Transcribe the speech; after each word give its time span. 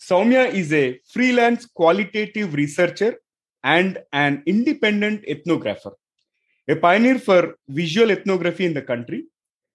Saumya 0.00 0.52
is 0.52 0.72
a 0.72 1.00
freelance 1.06 1.66
qualitative 1.66 2.54
researcher 2.54 3.16
and 3.62 3.98
an 4.12 4.42
independent 4.46 5.24
ethnographer, 5.26 5.92
a 6.66 6.74
pioneer 6.74 7.18
for 7.18 7.56
visual 7.68 8.10
ethnography 8.10 8.64
in 8.64 8.74
the 8.74 8.82
country. 8.82 9.26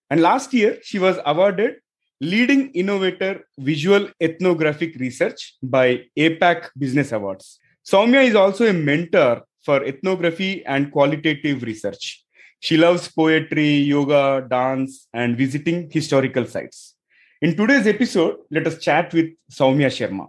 And 0.10 0.22
last 0.22 0.54
year, 0.54 0.80
she 0.82 1.00
was 1.00 1.18
awarded 1.26 1.76
Leading 2.20 2.72
Innovator 2.72 3.48
Visual 3.58 4.10
Ethnographic 4.20 4.96
Research 4.96 5.56
by 5.64 6.06
APAC 6.18 6.70
Business 6.78 7.12
Awards. 7.12 7.60
Saumya 7.86 8.26
is 8.26 8.36
also 8.36 8.66
a 8.66 8.74
mentor 8.74 9.44
for 9.62 9.84
ethnography 9.86 10.66
and 10.66 10.92
qualitative 10.92 11.64
research. 11.64 12.23
She 12.64 12.78
loves 12.78 13.10
poetry, 13.10 13.72
yoga, 13.94 14.48
dance, 14.50 15.10
and 15.14 15.38
visiting 15.38 15.90
historical 15.92 16.46
sites. 16.46 16.96
In 17.42 17.58
today's 17.58 17.86
episode, 17.88 18.38
let 18.50 18.66
us 18.66 18.78
chat 18.78 19.14
with 19.14 19.32
Saumya 19.52 19.90
Sharma. 19.98 20.28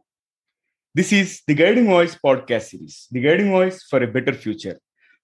This 0.92 1.12
is 1.12 1.42
the 1.46 1.54
Guiding 1.54 1.86
Voice 1.86 2.16
podcast 2.16 2.70
series, 2.70 3.06
the 3.12 3.20
Guiding 3.20 3.52
Voice 3.52 3.84
for 3.84 4.02
a 4.02 4.08
Better 4.08 4.32
Future. 4.32 4.80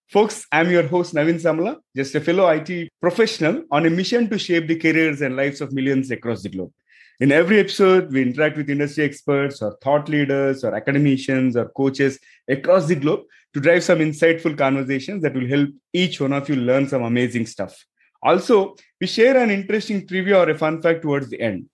Folks, 0.09 0.47
I'm 0.53 0.71
your 0.71 0.87
host, 0.87 1.13
Naveen 1.13 1.41
Samala, 1.43 1.79
just 1.97 2.15
a 2.15 2.21
fellow 2.21 2.49
IT 2.49 2.91
professional 3.01 3.65
on 3.73 3.87
a 3.87 3.91
mission 3.91 4.31
to 4.31 4.39
shape 4.39 4.69
the 4.69 4.79
careers 4.79 5.21
and 5.21 5.35
lives 5.35 5.61
of 5.61 5.73
millions 5.73 6.13
across 6.13 6.43
the 6.43 6.49
globe. 6.49 6.71
In 7.19 7.33
every 7.33 7.59
episode, 7.59 8.13
we 8.13 8.23
interact 8.23 8.57
with 8.57 8.71
industry 8.71 9.03
experts 9.03 9.61
or 9.63 9.77
thought 9.83 10.09
leaders 10.09 10.63
or 10.63 10.77
academicians 10.77 11.57
or 11.57 11.71
coaches 11.71 12.21
across 12.49 12.87
the 12.87 12.95
globe 12.95 13.25
to 13.55 13.61
drive 13.61 13.83
some 13.83 13.99
insightful 13.99 14.57
conversations 14.57 15.23
that 15.23 15.35
will 15.35 15.49
help 15.49 15.69
each 15.93 16.21
one 16.21 16.33
of 16.33 16.49
you 16.49 16.57
learn 16.57 16.89
some 16.89 17.03
amazing 17.03 17.47
stuff. 17.47 17.85
Also, 18.23 18.77
we 19.01 19.07
share 19.07 19.37
an 19.37 19.51
interesting 19.51 20.07
trivia 20.07 20.39
or 20.39 20.51
a 20.51 20.59
fun 20.59 20.81
fact 20.83 21.03
towards 21.03 21.29
the 21.31 21.41
end. 21.41 21.67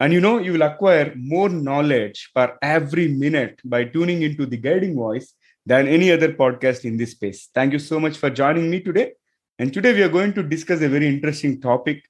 And 0.00 0.12
you 0.12 0.20
know, 0.20 0.38
you 0.38 0.52
will 0.52 0.62
acquire 0.62 1.14
more 1.16 1.48
knowledge 1.48 2.30
per 2.34 2.58
every 2.60 3.08
minute 3.08 3.60
by 3.64 3.84
tuning 3.84 4.22
into 4.22 4.44
the 4.44 4.56
guiding 4.56 4.96
voice 4.96 5.34
than 5.64 5.86
any 5.86 6.10
other 6.10 6.32
podcast 6.32 6.84
in 6.84 6.96
this 6.96 7.12
space. 7.12 7.48
Thank 7.54 7.72
you 7.72 7.78
so 7.78 8.00
much 8.00 8.18
for 8.18 8.28
joining 8.28 8.68
me 8.68 8.80
today. 8.80 9.12
And 9.58 9.72
today 9.72 9.92
we 9.92 10.02
are 10.02 10.08
going 10.08 10.32
to 10.34 10.42
discuss 10.42 10.82
a 10.82 10.88
very 10.88 11.06
interesting 11.06 11.60
topic 11.60 12.02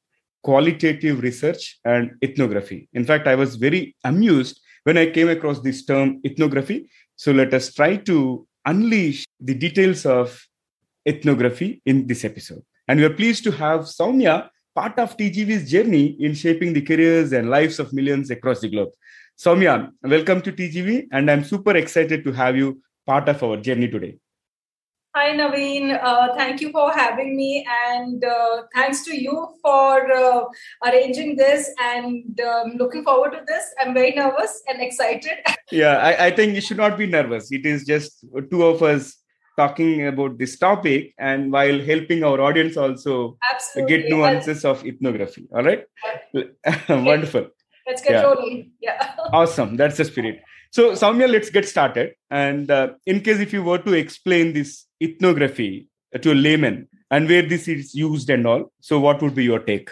qualitative 0.42 1.22
research 1.22 1.78
and 1.84 2.12
ethnography. 2.22 2.88
In 2.92 3.04
fact, 3.04 3.26
I 3.26 3.34
was 3.34 3.56
very 3.56 3.96
amused 4.04 4.60
when 4.84 4.98
I 4.98 5.10
came 5.10 5.28
across 5.28 5.60
this 5.60 5.84
term 5.84 6.20
ethnography. 6.24 6.90
So 7.16 7.32
let 7.32 7.54
us 7.54 7.72
try 7.72 7.96
to 7.96 8.46
unleash 8.66 9.24
the 9.40 9.54
details 9.54 10.06
of 10.06 10.46
ethnography 11.06 11.82
in 11.86 12.06
this 12.06 12.24
episode. 12.24 12.62
And 12.88 12.98
we 12.98 13.06
are 13.06 13.14
pleased 13.14 13.44
to 13.44 13.50
have 13.52 13.80
Saumya 13.80 14.48
part 14.74 14.98
of 14.98 15.16
TGV's 15.16 15.70
journey 15.70 16.16
in 16.18 16.34
shaping 16.34 16.72
the 16.72 16.82
careers 16.82 17.32
and 17.32 17.50
lives 17.50 17.78
of 17.78 17.92
millions 17.92 18.30
across 18.30 18.60
the 18.60 18.68
globe. 18.68 18.90
Saumya, 19.38 19.90
welcome 20.02 20.40
to 20.42 20.52
TGV, 20.52 21.08
and 21.12 21.30
I'm 21.30 21.44
super 21.44 21.76
excited 21.76 22.24
to 22.24 22.32
have 22.32 22.56
you 22.56 22.80
part 23.06 23.28
of 23.28 23.42
our 23.42 23.56
journey 23.56 23.88
today. 23.88 24.18
Hi, 25.16 25.32
Naveen. 25.32 25.96
Uh, 26.02 26.34
thank 26.34 26.60
you 26.60 26.72
for 26.72 26.90
having 26.90 27.36
me, 27.36 27.64
and 27.86 28.24
uh, 28.24 28.62
thanks 28.74 29.04
to 29.04 29.14
you 29.14 29.46
for 29.62 30.10
uh, 30.10 30.44
arranging 30.84 31.36
this. 31.36 31.70
And 31.80 32.40
um, 32.40 32.72
looking 32.78 33.04
forward 33.04 33.30
to 33.30 33.42
this. 33.46 33.62
I'm 33.80 33.94
very 33.94 34.10
nervous 34.10 34.60
and 34.66 34.82
excited. 34.82 35.38
yeah, 35.70 35.98
I, 35.98 36.26
I 36.26 36.30
think 36.32 36.56
you 36.56 36.60
should 36.60 36.78
not 36.78 36.98
be 36.98 37.06
nervous. 37.06 37.52
It 37.52 37.64
is 37.64 37.86
just 37.86 38.24
two 38.50 38.64
of 38.64 38.82
us 38.82 39.14
talking 39.56 40.04
about 40.08 40.36
this 40.36 40.58
topic 40.58 41.14
and 41.16 41.52
while 41.52 41.78
helping 41.80 42.24
our 42.24 42.40
audience 42.40 42.76
also 42.76 43.38
Absolutely. 43.52 43.96
get 43.96 44.10
nuances 44.10 44.64
of 44.64 44.84
ethnography. 44.84 45.46
All 45.54 45.62
right. 45.62 45.84
Wonderful. 46.88 47.50
Let's 47.86 48.02
get 48.02 48.12
yeah. 48.12 48.22
rolling. 48.22 48.72
Yeah. 48.80 49.14
awesome. 49.32 49.76
That's 49.76 49.96
the 49.96 50.06
spirit. 50.06 50.42
So, 50.72 50.90
Saumya, 50.90 51.30
let's 51.30 51.50
get 51.50 51.68
started. 51.68 52.14
And 52.32 52.68
uh, 52.68 52.94
in 53.06 53.20
case 53.20 53.38
if 53.38 53.52
you 53.52 53.62
were 53.62 53.78
to 53.78 53.92
explain 53.92 54.54
this 54.54 54.86
ethnography 55.04 55.88
to 56.20 56.32
a 56.32 56.34
layman 56.34 56.88
and 57.10 57.28
where 57.28 57.42
this 57.42 57.68
is 57.68 57.94
used 57.94 58.30
and 58.30 58.46
all, 58.46 58.72
so 58.80 58.98
what 58.98 59.22
would 59.22 59.34
be 59.34 59.44
your 59.44 59.60
take? 59.60 59.90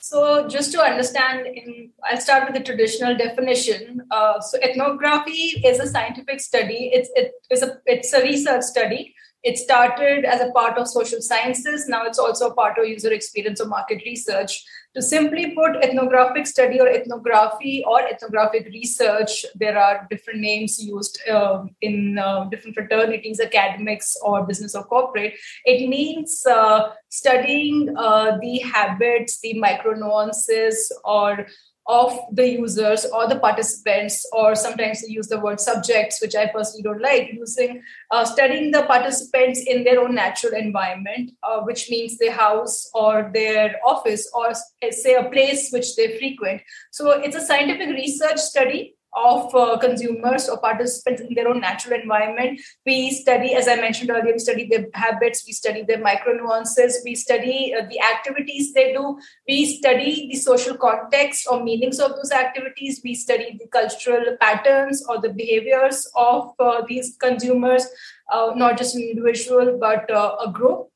So, 0.00 0.46
just 0.48 0.70
to 0.72 0.82
understand, 0.82 1.46
in, 1.46 1.90
I'll 2.04 2.20
start 2.20 2.44
with 2.44 2.54
the 2.54 2.62
traditional 2.62 3.16
definition. 3.16 4.02
Uh, 4.10 4.38
so, 4.38 4.58
ethnography 4.60 5.62
is 5.64 5.80
a 5.80 5.86
scientific 5.86 6.40
study. 6.40 6.90
It's 6.92 7.08
it 7.14 7.32
is 7.50 7.62
a 7.62 7.78
it's 7.86 8.12
a 8.12 8.20
research 8.22 8.64
study. 8.64 9.14
It 9.42 9.56
started 9.56 10.26
as 10.26 10.42
a 10.42 10.50
part 10.52 10.76
of 10.76 10.88
social 10.88 11.22
sciences. 11.22 11.88
Now, 11.88 12.04
it's 12.04 12.18
also 12.18 12.50
a 12.50 12.54
part 12.54 12.76
of 12.78 12.86
user 12.86 13.12
experience 13.12 13.62
or 13.62 13.66
market 13.66 14.02
research. 14.04 14.62
To 14.94 15.02
simply 15.02 15.54
put, 15.56 15.76
ethnographic 15.82 16.46
study 16.46 16.80
or 16.80 16.88
ethnography 16.88 17.84
or 17.84 18.00
ethnographic 18.02 18.66
research, 18.66 19.44
there 19.56 19.76
are 19.76 20.06
different 20.08 20.40
names 20.40 20.78
used 20.78 21.20
uh, 21.28 21.64
in 21.80 22.16
uh, 22.16 22.44
different 22.44 22.76
fraternities, 22.76 23.40
academics, 23.40 24.16
or 24.22 24.46
business 24.46 24.76
or 24.76 24.84
corporate. 24.84 25.34
It 25.64 25.88
means 25.88 26.46
uh, 26.46 26.90
studying 27.08 27.92
uh, 27.96 28.38
the 28.40 28.58
habits, 28.58 29.40
the 29.40 29.54
micro 29.54 29.94
nuances, 29.94 30.92
or 31.04 31.46
of 31.86 32.18
the 32.32 32.48
users 32.48 33.04
or 33.04 33.28
the 33.28 33.38
participants, 33.38 34.26
or 34.32 34.54
sometimes 34.54 35.02
they 35.02 35.12
use 35.12 35.28
the 35.28 35.38
word 35.38 35.60
subjects, 35.60 36.20
which 36.20 36.34
I 36.34 36.46
personally 36.46 36.82
don't 36.82 37.02
like, 37.02 37.30
using 37.32 37.82
uh, 38.10 38.24
studying 38.24 38.70
the 38.70 38.84
participants 38.84 39.60
in 39.66 39.84
their 39.84 40.00
own 40.00 40.14
natural 40.14 40.54
environment, 40.54 41.32
uh, 41.42 41.60
which 41.60 41.90
means 41.90 42.16
their 42.16 42.32
house 42.32 42.90
or 42.94 43.30
their 43.34 43.76
office 43.84 44.30
or 44.34 44.52
say 44.90 45.14
a 45.14 45.28
place 45.30 45.70
which 45.70 45.94
they 45.96 46.16
frequent. 46.18 46.62
So 46.90 47.10
it's 47.10 47.36
a 47.36 47.44
scientific 47.44 47.88
research 47.88 48.38
study 48.38 48.96
of 49.16 49.54
uh, 49.54 49.78
consumers 49.78 50.48
or 50.48 50.58
participants 50.58 51.22
in 51.22 51.34
their 51.34 51.48
own 51.48 51.60
natural 51.60 52.00
environment. 52.00 52.60
We 52.84 53.10
study, 53.10 53.54
as 53.54 53.68
I 53.68 53.76
mentioned 53.76 54.10
earlier, 54.10 54.32
we 54.32 54.38
study 54.38 54.68
their 54.68 54.86
habits, 54.94 55.44
we 55.46 55.52
study 55.52 55.82
their 55.82 56.00
micro 56.00 56.34
nuances, 56.34 57.00
we 57.04 57.14
study 57.14 57.74
uh, 57.74 57.86
the 57.88 58.00
activities 58.00 58.72
they 58.72 58.92
do, 58.92 59.18
we 59.48 59.76
study 59.76 60.28
the 60.30 60.38
social 60.38 60.76
context 60.76 61.46
or 61.50 61.62
meanings 61.62 62.00
of 62.00 62.12
those 62.16 62.32
activities, 62.32 63.00
we 63.04 63.14
study 63.14 63.58
the 63.58 63.68
cultural 63.68 64.36
patterns 64.40 65.04
or 65.08 65.20
the 65.20 65.32
behaviors 65.32 66.10
of 66.16 66.52
uh, 66.58 66.82
these 66.88 67.16
consumers, 67.20 67.86
uh, 68.32 68.52
not 68.56 68.78
just 68.78 68.94
an 68.94 69.02
individual, 69.02 69.78
but 69.78 70.10
uh, 70.10 70.36
a 70.44 70.50
group. 70.50 70.88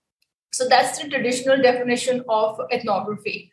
So 0.53 0.67
that's 0.69 0.99
the 0.99 1.09
traditional 1.09 1.61
definition 1.61 2.25
of 2.29 2.59
ethnography. 2.73 3.51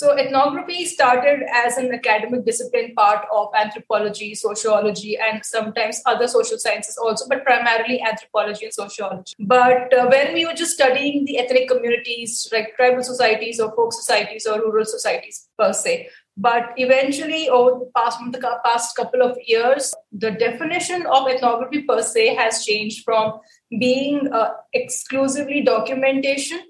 So, 0.00 0.16
ethnography 0.16 0.84
started 0.84 1.40
as 1.52 1.76
an 1.76 1.92
academic 1.92 2.44
discipline 2.44 2.94
part 2.94 3.26
of 3.34 3.48
anthropology, 3.52 4.32
sociology, 4.36 5.18
and 5.18 5.44
sometimes 5.44 6.00
other 6.06 6.28
social 6.28 6.56
sciences 6.56 6.96
also, 6.96 7.24
but 7.28 7.44
primarily 7.44 8.00
anthropology 8.00 8.66
and 8.66 8.72
sociology. 8.72 9.34
But 9.40 9.92
uh, 9.92 10.06
when 10.06 10.34
we 10.34 10.46
were 10.46 10.52
just 10.52 10.74
studying 10.74 11.24
the 11.24 11.38
ethnic 11.40 11.66
communities, 11.68 12.48
like 12.52 12.76
tribal 12.76 13.02
societies 13.02 13.58
or 13.58 13.74
folk 13.74 13.92
societies 13.92 14.46
or 14.46 14.60
rural 14.60 14.84
societies 14.84 15.48
per 15.58 15.72
se, 15.72 16.10
but 16.36 16.74
eventually, 16.76 17.48
over 17.48 17.80
the 17.80 17.90
past, 17.96 18.20
the 18.30 18.60
past 18.64 18.94
couple 18.94 19.20
of 19.20 19.36
years, 19.48 19.92
the 20.12 20.30
definition 20.30 21.06
of 21.06 21.26
ethnography 21.26 21.82
per 21.82 22.02
se 22.02 22.36
has 22.36 22.64
changed 22.64 23.02
from 23.04 23.40
being 23.80 24.32
uh, 24.32 24.50
exclusively 24.72 25.60
documentation, 25.62 26.60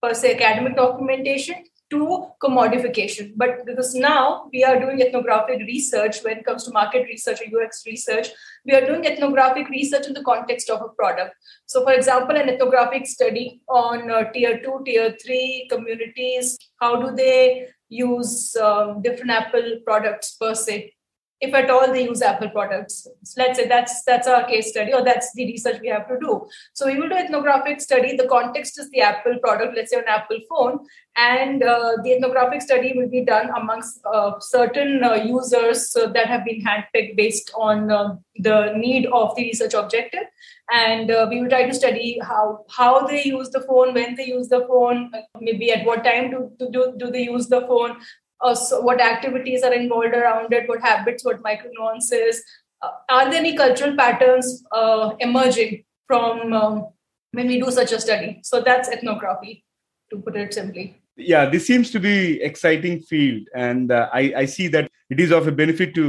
per 0.00 0.14
se 0.14 0.36
academic 0.36 0.74
documentation, 0.74 1.56
to 1.92 2.28
commodification. 2.42 3.32
But 3.36 3.66
because 3.66 3.94
now 3.94 4.48
we 4.52 4.64
are 4.64 4.80
doing 4.80 5.02
ethnographic 5.02 5.60
research 5.60 6.22
when 6.22 6.38
it 6.38 6.46
comes 6.46 6.64
to 6.64 6.72
market 6.72 7.04
research 7.08 7.40
or 7.42 7.62
UX 7.62 7.82
research, 7.86 8.28
we 8.66 8.74
are 8.74 8.86
doing 8.86 9.06
ethnographic 9.06 9.68
research 9.68 10.06
in 10.06 10.14
the 10.14 10.24
context 10.24 10.70
of 10.70 10.80
a 10.80 10.88
product. 10.88 11.34
So, 11.66 11.84
for 11.84 11.92
example, 11.92 12.36
an 12.36 12.48
ethnographic 12.48 13.06
study 13.06 13.60
on 13.68 14.10
uh, 14.10 14.30
tier 14.32 14.60
two, 14.62 14.80
tier 14.86 15.14
three 15.22 15.68
communities, 15.70 16.58
how 16.80 16.96
do 17.02 17.14
they 17.14 17.68
use 17.88 18.56
um, 18.56 19.02
different 19.02 19.30
Apple 19.30 19.80
products 19.84 20.36
per 20.40 20.54
se? 20.54 20.94
If 21.42 21.52
at 21.54 21.70
all 21.70 21.92
they 21.92 22.04
use 22.04 22.22
apple 22.22 22.50
products. 22.50 23.06
Let's 23.36 23.58
say 23.58 23.66
that's 23.66 24.04
that's 24.04 24.28
our 24.28 24.44
case 24.46 24.68
study 24.70 24.94
or 24.94 25.04
that's 25.04 25.32
the 25.34 25.44
research 25.46 25.80
we 25.80 25.88
have 25.88 26.06
to 26.08 26.18
do. 26.20 26.46
So 26.72 26.86
we 26.86 26.98
will 26.98 27.08
do 27.08 27.16
ethnographic 27.16 27.80
study. 27.80 28.16
The 28.16 28.28
context 28.28 28.78
is 28.78 28.88
the 28.90 29.00
apple 29.00 29.38
product 29.40 29.76
let's 29.76 29.90
say 29.90 29.98
an 29.98 30.04
apple 30.06 30.38
phone 30.48 30.78
and 31.16 31.62
uh, 31.62 31.96
the 32.04 32.12
ethnographic 32.12 32.62
study 32.62 32.92
will 32.96 33.08
be 33.08 33.24
done 33.24 33.50
amongst 33.56 34.00
uh, 34.06 34.38
certain 34.38 35.02
uh, 35.02 35.14
users 35.14 35.92
that 35.92 36.26
have 36.28 36.44
been 36.44 36.62
handpicked 36.62 37.16
based 37.16 37.50
on 37.56 37.90
uh, 37.90 38.14
the 38.36 38.72
need 38.76 39.06
of 39.06 39.34
the 39.34 39.42
research 39.42 39.74
objective. 39.74 40.24
And 40.70 41.10
uh, 41.10 41.26
we 41.28 41.42
will 41.42 41.50
try 41.50 41.66
to 41.66 41.74
study 41.74 42.18
how 42.22 42.64
how 42.70 43.06
they 43.06 43.24
use 43.24 43.50
the 43.50 43.62
phone 43.62 43.94
when 43.94 44.14
they 44.14 44.26
use 44.26 44.48
the 44.48 44.64
phone 44.68 45.10
maybe 45.40 45.72
at 45.72 45.84
what 45.84 46.04
time 46.04 46.30
do, 46.30 46.70
do, 46.70 46.94
do 46.96 47.10
they 47.10 47.24
use 47.24 47.48
the 47.48 47.62
phone 47.62 47.96
uh, 48.42 48.54
so 48.54 48.80
what 48.80 49.00
activities 49.00 49.62
are 49.62 49.74
involved 49.74 50.14
around 50.14 50.52
it, 50.52 50.68
what 50.68 50.80
habits, 50.80 51.24
what 51.24 51.42
micro 51.42 51.70
nuances. 51.78 52.42
Uh, 52.80 52.90
are 53.08 53.30
there 53.30 53.38
any 53.38 53.56
cultural 53.56 53.96
patterns 53.96 54.64
uh, 54.72 55.12
emerging 55.20 55.84
from 56.06 56.52
um, 56.52 56.86
when 57.32 57.46
we 57.46 57.60
do 57.60 57.70
such 57.70 57.92
a 57.92 58.00
study? 58.00 58.40
So 58.42 58.60
that's 58.60 58.88
ethnography, 58.88 59.64
to 60.10 60.18
put 60.18 60.36
it 60.36 60.52
simply. 60.52 60.96
yeah 61.16 61.44
this 61.52 61.66
seems 61.66 61.90
to 61.90 62.00
be 62.00 62.40
exciting 62.42 63.00
field 63.08 63.48
and 63.54 63.92
uh, 63.92 64.08
I, 64.12 64.32
I 64.42 64.44
see 64.46 64.68
that 64.68 64.90
it 65.10 65.20
is 65.20 65.30
of 65.30 65.46
a 65.46 65.52
benefit 65.52 65.94
to 65.96 66.04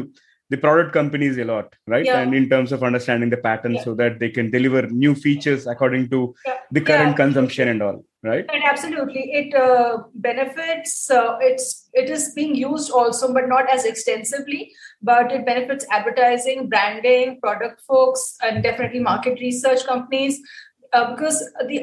the 0.54 0.60
product 0.64 0.92
companies 0.98 1.38
a 1.44 1.46
lot 1.50 1.76
right 1.94 2.06
Yeah. 2.06 2.20
and 2.22 2.36
in 2.40 2.48
terms 2.54 2.72
of 2.78 2.84
understanding 2.90 3.30
the 3.36 3.42
pattern 3.46 3.76
Yeah. 3.76 3.84
so 3.86 3.94
that 4.02 4.20
they 4.24 4.30
can 4.38 4.50
deliver 4.56 4.82
new 5.04 5.14
features 5.26 5.68
according 5.76 6.10
to 6.16 6.20
Yeah. 6.48 6.58
the 6.78 6.84
current 6.90 7.16
consumption 7.22 7.72
and 7.74 7.86
all 7.88 8.00
right 8.32 8.46
And 8.56 8.64
absolutely, 8.72 9.24
it 9.38 9.56
uh, 9.62 9.94
benefits. 10.26 10.92
Uh, 11.16 11.38
it's 11.48 11.66
it 12.02 12.10
is 12.18 12.28
being 12.36 12.54
used 12.60 12.92
also, 13.00 13.28
but 13.38 13.50
not 13.54 13.72
as 13.78 13.88
extensively. 13.90 14.60
But 15.10 15.34
it 15.38 15.44
benefits 15.50 15.88
advertising, 15.98 16.70
branding, 16.76 17.34
product 17.42 17.82
folks, 17.90 18.24
and 18.50 18.64
definitely 18.68 19.02
market 19.10 19.44
research 19.48 19.84
companies. 19.90 20.40
Uh, 20.94 21.04
because 21.12 21.38
the 21.74 21.78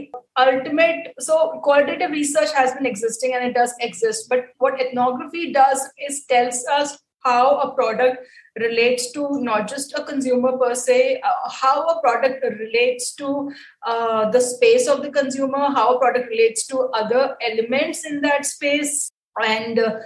ultimate 0.46 1.12
so 1.28 1.37
qualitative 1.69 2.12
research 2.16 2.52
has 2.62 2.75
been 2.75 2.87
existing 2.90 3.32
and 3.37 3.44
it 3.50 3.55
does 3.56 3.73
exist 3.87 4.28
but 4.32 4.44
what 4.64 4.76
ethnography 4.84 5.46
does 5.56 5.81
is 6.08 6.20
tells 6.32 6.61
us 6.75 6.93
how 7.22 7.58
a 7.58 7.75
product 7.75 8.26
relates 8.58 9.12
to 9.12 9.40
not 9.40 9.69
just 9.69 9.93
a 9.99 10.05
consumer 10.05 10.56
per 10.58 10.75
se 10.75 11.20
uh, 11.20 11.50
how 11.50 11.87
a 11.87 12.00
product 12.00 12.44
relates 12.58 13.14
to 13.14 13.52
uh, 13.87 14.31
the 14.31 14.40
space 14.40 14.88
of 14.88 15.02
the 15.02 15.11
consumer, 15.11 15.70
how 15.70 15.96
a 15.96 15.99
product 15.99 16.28
relates 16.28 16.67
to 16.67 16.78
other 16.94 17.37
elements 17.40 18.05
in 18.05 18.20
that 18.22 18.44
space, 18.44 19.11
and 19.43 19.78
uh, 19.78 20.00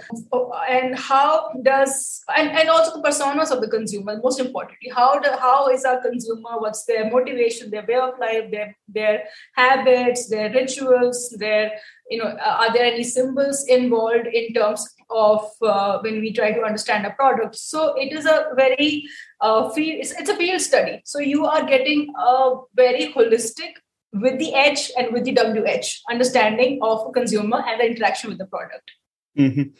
and 0.69 0.97
how 0.97 1.51
does 1.63 2.23
and, 2.37 2.49
and 2.51 2.69
also 2.69 2.95
the 2.95 3.07
personas 3.07 3.51
of 3.51 3.61
the 3.61 3.67
consumer. 3.67 4.19
Most 4.23 4.39
importantly, 4.39 4.91
how 4.95 5.19
do, 5.19 5.29
how 5.39 5.69
is 5.69 5.83
our 5.83 6.01
consumer? 6.01 6.59
What's 6.59 6.85
their 6.85 7.09
motivation, 7.09 7.71
their 7.71 7.85
way 7.85 7.95
of 7.95 8.19
life, 8.19 8.51
their 8.51 8.77
their 8.87 9.23
habits, 9.55 10.29
their 10.29 10.51
rituals, 10.51 11.35
their 11.37 11.71
you 12.09 12.19
know 12.19 12.29
uh, 12.29 12.57
are 12.61 12.73
there 12.73 12.85
any 12.85 13.03
symbols 13.03 13.65
involved 13.67 14.27
in 14.27 14.53
terms 14.53 14.87
of 15.09 15.49
uh, 15.61 15.99
when 15.99 16.19
we 16.19 16.33
try 16.33 16.51
to 16.51 16.61
understand 16.61 17.05
a 17.05 17.11
product. 17.11 17.55
So 17.55 17.95
it 17.95 18.11
is 18.11 18.25
a 18.25 18.47
very 18.55 19.05
uh, 19.41 19.69
field 19.69 19.99
it's, 20.01 20.11
it's 20.11 20.29
a 20.29 20.35
field 20.35 20.61
study. 20.61 21.01
So 21.05 21.19
you 21.19 21.45
are 21.45 21.63
getting 21.63 22.13
a 22.17 22.55
very 22.75 23.13
holistic 23.13 23.73
with 24.13 24.39
the 24.39 24.53
edge 24.53 24.91
and 24.97 25.11
with 25.13 25.25
the 25.25 25.33
wh 25.33 26.11
understanding 26.11 26.79
of 26.81 27.07
a 27.07 27.11
consumer 27.11 27.63
and 27.67 27.79
the 27.79 27.85
interaction 27.85 28.29
with 28.29 28.39
the 28.39 28.45
product. 28.45 28.91
Mhm. 29.37 29.73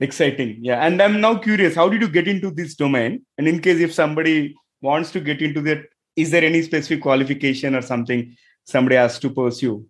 exciting. 0.00 0.58
Yeah 0.62 0.84
and 0.84 1.00
i'm 1.00 1.20
now 1.20 1.36
curious 1.36 1.74
how 1.74 1.88
did 1.88 2.00
you 2.00 2.08
get 2.08 2.26
into 2.26 2.50
this 2.50 2.74
domain? 2.74 3.24
And 3.38 3.46
in 3.46 3.60
case 3.60 3.80
if 3.80 3.92
somebody 3.92 4.54
wants 4.80 5.12
to 5.12 5.20
get 5.20 5.42
into 5.42 5.60
that 5.62 5.84
is 6.16 6.30
there 6.30 6.44
any 6.44 6.62
specific 6.62 7.02
qualification 7.02 7.74
or 7.74 7.82
something 7.82 8.36
somebody 8.64 8.96
has 8.96 9.18
to 9.18 9.30
pursue 9.30 9.86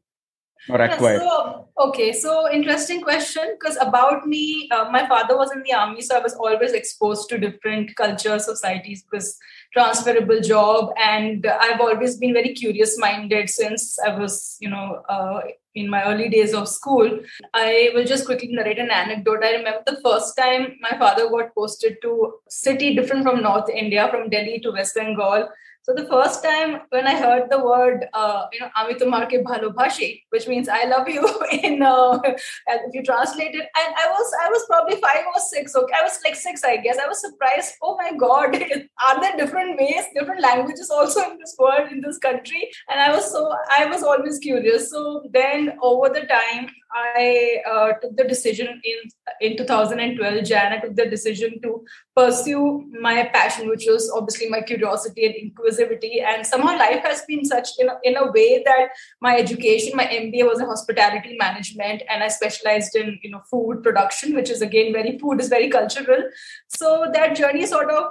or 0.68 0.78
Yeah, 0.78 1.18
so, 1.18 1.68
okay, 1.78 2.12
so 2.12 2.50
interesting 2.52 3.00
question 3.00 3.56
because 3.58 3.76
about 3.80 4.26
me, 4.26 4.68
uh, 4.70 4.88
my 4.90 5.06
father 5.08 5.36
was 5.36 5.50
in 5.52 5.62
the 5.62 5.72
army, 5.72 6.00
so 6.00 6.16
I 6.16 6.20
was 6.20 6.34
always 6.34 6.72
exposed 6.72 7.28
to 7.30 7.38
different 7.38 7.96
cultures, 7.96 8.44
societies, 8.44 9.02
because 9.02 9.38
transferable 9.72 10.40
job, 10.40 10.92
and 10.96 11.46
I've 11.46 11.80
always 11.80 12.16
been 12.16 12.32
very 12.32 12.54
curious 12.54 12.98
minded 12.98 13.50
since 13.50 13.98
I 13.98 14.16
was, 14.16 14.56
you 14.60 14.70
know, 14.70 15.02
uh, 15.08 15.40
in 15.74 15.88
my 15.88 16.04
early 16.04 16.28
days 16.28 16.54
of 16.54 16.68
school. 16.68 17.20
I 17.54 17.90
will 17.94 18.04
just 18.04 18.26
quickly 18.26 18.48
narrate 18.52 18.78
an 18.78 18.90
anecdote. 18.90 19.42
I 19.42 19.52
remember 19.52 19.82
the 19.86 20.00
first 20.04 20.36
time 20.36 20.76
my 20.80 20.96
father 20.98 21.28
got 21.30 21.54
posted 21.54 21.96
to 22.02 22.34
city 22.48 22.94
different 22.94 23.24
from 23.24 23.42
North 23.42 23.68
India, 23.70 24.08
from 24.10 24.28
Delhi 24.28 24.60
to 24.60 24.72
West 24.72 24.94
Bengal. 24.94 25.48
So 25.84 25.92
the 25.92 26.06
first 26.06 26.44
time 26.44 26.82
when 26.90 27.08
I 27.08 27.16
heard 27.16 27.50
the 27.50 27.58
word, 27.58 28.06
uh, 28.14 28.46
you 28.52 28.60
know, 28.60 28.70
"Ami 28.76 28.94
tumhar 28.94 29.26
ke 29.26 30.12
which 30.30 30.46
means 30.46 30.68
"I 30.68 30.84
love 30.84 31.08
you," 31.08 31.22
in 31.50 31.82
uh, 31.82 32.20
if 32.24 32.94
you 32.94 33.02
translate 33.02 33.56
it, 33.56 33.66
and 33.80 33.96
I 34.02 34.06
was 34.10 34.32
I 34.42 34.48
was 34.48 34.64
probably 34.68 35.00
five 35.00 35.24
or 35.34 35.40
six. 35.46 35.74
Okay, 35.74 35.94
I 36.00 36.04
was 36.04 36.20
like 36.24 36.36
six, 36.36 36.62
I 36.62 36.76
guess. 36.76 36.98
I 36.98 37.08
was 37.08 37.20
surprised. 37.20 37.74
Oh 37.82 37.96
my 37.96 38.12
God, 38.16 38.54
are 39.08 39.20
there 39.20 39.36
different 39.36 39.76
ways, 39.80 40.04
different 40.14 40.40
languages 40.40 40.88
also 40.88 41.28
in 41.32 41.38
this 41.38 41.56
world, 41.58 41.90
in 41.90 42.00
this 42.00 42.18
country? 42.18 42.70
And 42.88 43.00
I 43.00 43.10
was 43.16 43.32
so 43.32 43.52
I 43.80 43.86
was 43.86 44.04
always 44.04 44.38
curious. 44.38 44.88
So 44.88 45.24
then 45.32 45.72
over 45.82 46.10
the 46.10 46.26
time, 46.26 46.70
I 46.94 47.60
uh, 47.68 47.92
took 48.00 48.16
the 48.16 48.24
decision 48.24 48.80
in 48.84 48.98
in 49.40 49.56
2012 49.56 50.44
Jan. 50.44 50.72
I 50.72 50.78
took 50.78 50.94
the 50.94 51.06
decision 51.06 51.60
to 51.62 51.84
pursue 52.14 52.84
my 53.00 53.24
passion, 53.34 53.68
which 53.68 53.86
was 53.88 54.10
obviously 54.14 54.48
my 54.48 54.60
curiosity 54.60 55.26
and 55.26 55.34
inquisitivity. 55.72 56.20
And 56.20 56.46
somehow 56.46 56.78
life 56.78 57.02
has 57.04 57.22
been 57.26 57.44
such 57.44 57.68
in 57.78 57.88
a, 57.88 57.98
in 58.04 58.16
a 58.16 58.30
way 58.30 58.62
that 58.64 58.88
my 59.20 59.36
education, 59.36 59.96
my 59.96 60.04
MBA 60.04 60.44
was 60.44 60.60
in 60.60 60.66
hospitality 60.66 61.36
management, 61.38 62.02
and 62.08 62.22
I 62.22 62.28
specialized 62.28 62.96
in 62.96 63.18
you 63.22 63.30
know 63.30 63.42
food 63.50 63.82
production, 63.82 64.34
which 64.34 64.50
is 64.50 64.62
again 64.62 64.92
very 64.92 65.18
food 65.18 65.40
is 65.40 65.48
very 65.48 65.68
cultural. 65.68 66.22
So 66.68 67.06
that 67.12 67.36
journey 67.36 67.66
sort 67.66 67.90
of, 67.90 68.04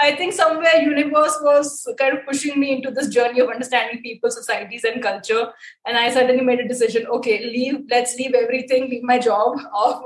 I 0.00 0.14
think 0.16 0.32
somewhere 0.32 0.80
universe 0.80 1.38
was 1.42 1.86
kind 1.98 2.16
of 2.16 2.24
pushing 2.26 2.58
me 2.60 2.76
into 2.76 2.90
this 2.90 3.08
journey 3.08 3.40
of 3.40 3.48
understanding 3.48 4.02
people, 4.02 4.30
societies, 4.30 4.84
and 4.84 5.02
culture. 5.02 5.52
And 5.86 5.96
I 5.96 6.10
suddenly 6.10 6.44
made 6.44 6.60
a 6.60 6.68
decision. 6.68 7.06
Okay, 7.06 7.44
leave. 7.44 7.84
Let's 7.90 8.16
leave 8.16 8.34
everything. 8.34 8.90
Leave 8.90 9.02
my 9.02 9.18
job 9.18 9.58
off 9.74 10.02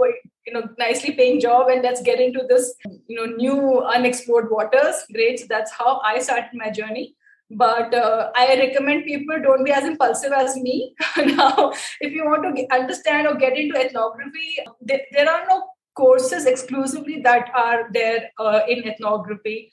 you 0.49 0.55
know 0.57 0.65
nicely 0.79 1.13
paying 1.21 1.41
job 1.45 1.69
and 1.69 1.83
let's 1.83 2.03
get 2.09 2.21
into 2.27 2.45
this 2.49 2.75
you 3.07 3.17
know 3.17 3.27
new 3.37 3.81
unexplored 3.95 4.51
waters. 4.51 5.05
Great 5.13 5.41
so 5.41 5.47
that's 5.55 5.73
how 5.73 6.01
i 6.13 6.19
started 6.19 6.61
my 6.65 6.71
journey. 6.81 7.15
But 7.51 7.95
uh, 7.95 8.31
i 8.35 8.47
recommend 8.59 9.05
people 9.05 9.41
don't 9.43 9.65
be 9.65 9.73
as 9.73 9.85
impulsive 9.85 10.33
as 10.33 10.57
me. 10.57 10.95
Now 11.17 11.73
if 12.01 12.13
you 12.13 12.25
want 12.25 12.57
to 12.57 12.67
understand 12.81 13.27
or 13.27 13.35
get 13.35 13.57
into 13.57 13.79
ethnography 13.87 14.51
there, 14.81 15.03
there 15.13 15.31
are 15.31 15.47
no 15.49 15.63
courses 15.95 16.45
exclusively 16.47 17.21
that 17.23 17.51
are 17.55 17.89
there 17.93 18.31
uh, 18.39 18.61
in 18.69 18.85
ethnography. 18.87 19.71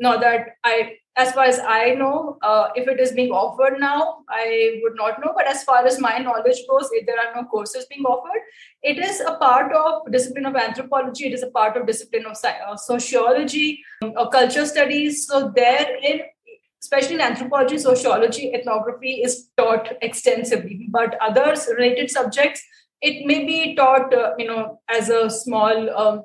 Now 0.00 0.16
that 0.16 0.54
i 0.64 0.76
as 1.16 1.32
far 1.32 1.44
as 1.44 1.58
i 1.74 1.94
know 1.94 2.38
uh, 2.42 2.68
if 2.74 2.88
it 2.88 3.00
is 3.00 3.12
being 3.12 3.30
offered 3.30 3.78
now 3.80 4.24
i 4.28 4.80
would 4.82 4.96
not 4.96 5.20
know. 5.20 5.32
But 5.34 5.46
as 5.46 5.64
far 5.64 5.84
as 5.86 6.00
my 6.00 6.18
knowledge 6.18 6.62
goes 6.68 6.88
if 6.92 7.06
there 7.06 7.18
are 7.18 7.34
no 7.34 7.44
courses 7.48 7.86
being 7.86 8.04
offered 8.04 8.42
it 8.82 8.98
is 8.98 9.20
a 9.20 9.34
part 9.36 9.72
of 9.72 10.12
discipline 10.12 10.46
of 10.46 10.54
anthropology. 10.56 11.26
It 11.26 11.32
is 11.32 11.42
a 11.42 11.50
part 11.50 11.76
of 11.76 11.86
discipline 11.86 12.26
of 12.26 12.36
uh, 12.44 12.76
sociology 12.76 13.82
um, 14.02 14.12
or 14.16 14.28
culture 14.30 14.66
studies. 14.66 15.26
So 15.26 15.52
there 15.54 15.96
in 16.02 16.20
especially 16.82 17.14
in 17.14 17.20
anthropology 17.20 17.78
sociology 17.78 18.52
ethnography 18.54 19.22
is 19.24 19.48
taught 19.56 19.88
extensively. 20.02 20.86
But 20.90 21.16
others 21.20 21.66
related 21.76 22.10
subjects 22.10 22.62
it 23.02 23.26
may 23.26 23.44
be 23.44 23.74
taught 23.74 24.12
uh, 24.14 24.32
you 24.38 24.46
know 24.46 24.80
as 24.88 25.08
a 25.08 25.28
small 25.30 25.90
um, 25.98 26.22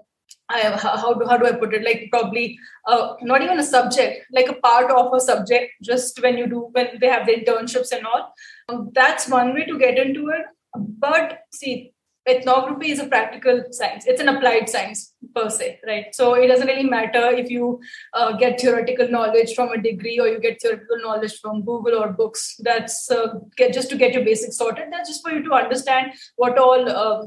I, 0.51 0.77
how 0.77 1.13
do 1.13 1.25
how 1.27 1.37
do 1.37 1.45
I 1.45 1.53
put 1.53 1.73
it? 1.73 1.83
Like 1.83 2.09
probably 2.11 2.57
uh, 2.87 3.15
not 3.21 3.41
even 3.41 3.59
a 3.59 3.63
subject, 3.63 4.25
like 4.31 4.49
a 4.49 4.53
part 4.53 4.91
of 4.91 5.13
a 5.13 5.19
subject. 5.19 5.71
Just 5.81 6.21
when 6.21 6.37
you 6.37 6.47
do 6.47 6.69
when 6.71 6.99
they 6.99 7.07
have 7.07 7.25
the 7.25 7.35
internships 7.35 7.91
and 7.91 8.05
all, 8.05 8.33
um, 8.69 8.91
that's 8.93 9.27
one 9.29 9.53
way 9.53 9.65
to 9.65 9.79
get 9.79 9.97
into 9.97 10.29
it. 10.29 10.45
But 10.75 11.39
see, 11.53 11.93
ethnography 12.27 12.91
is 12.91 12.99
a 12.99 13.07
practical 13.07 13.63
science. 13.71 14.05
It's 14.05 14.21
an 14.21 14.29
applied 14.29 14.69
science 14.69 15.13
per 15.35 15.49
se, 15.49 15.79
right? 15.85 16.13
So 16.13 16.35
it 16.35 16.47
doesn't 16.47 16.67
really 16.67 16.89
matter 16.89 17.31
if 17.31 17.49
you 17.49 17.79
uh, 18.13 18.33
get 18.37 18.59
theoretical 18.59 19.07
knowledge 19.09 19.55
from 19.55 19.69
a 19.71 19.81
degree 19.81 20.19
or 20.19 20.27
you 20.27 20.39
get 20.39 20.61
theoretical 20.61 20.99
knowledge 21.01 21.39
from 21.39 21.63
Google 21.63 21.95
or 21.95 22.09
books. 22.09 22.57
That's 22.59 23.09
uh, 23.09 23.39
get, 23.57 23.73
just 23.73 23.89
to 23.89 23.97
get 23.97 24.13
your 24.13 24.23
basics 24.23 24.57
sorted. 24.57 24.89
That's 24.91 25.09
just 25.09 25.23
for 25.23 25.31
you 25.31 25.43
to 25.43 25.53
understand 25.53 26.13
what 26.35 26.57
all 26.57 26.87
uh, 26.87 27.25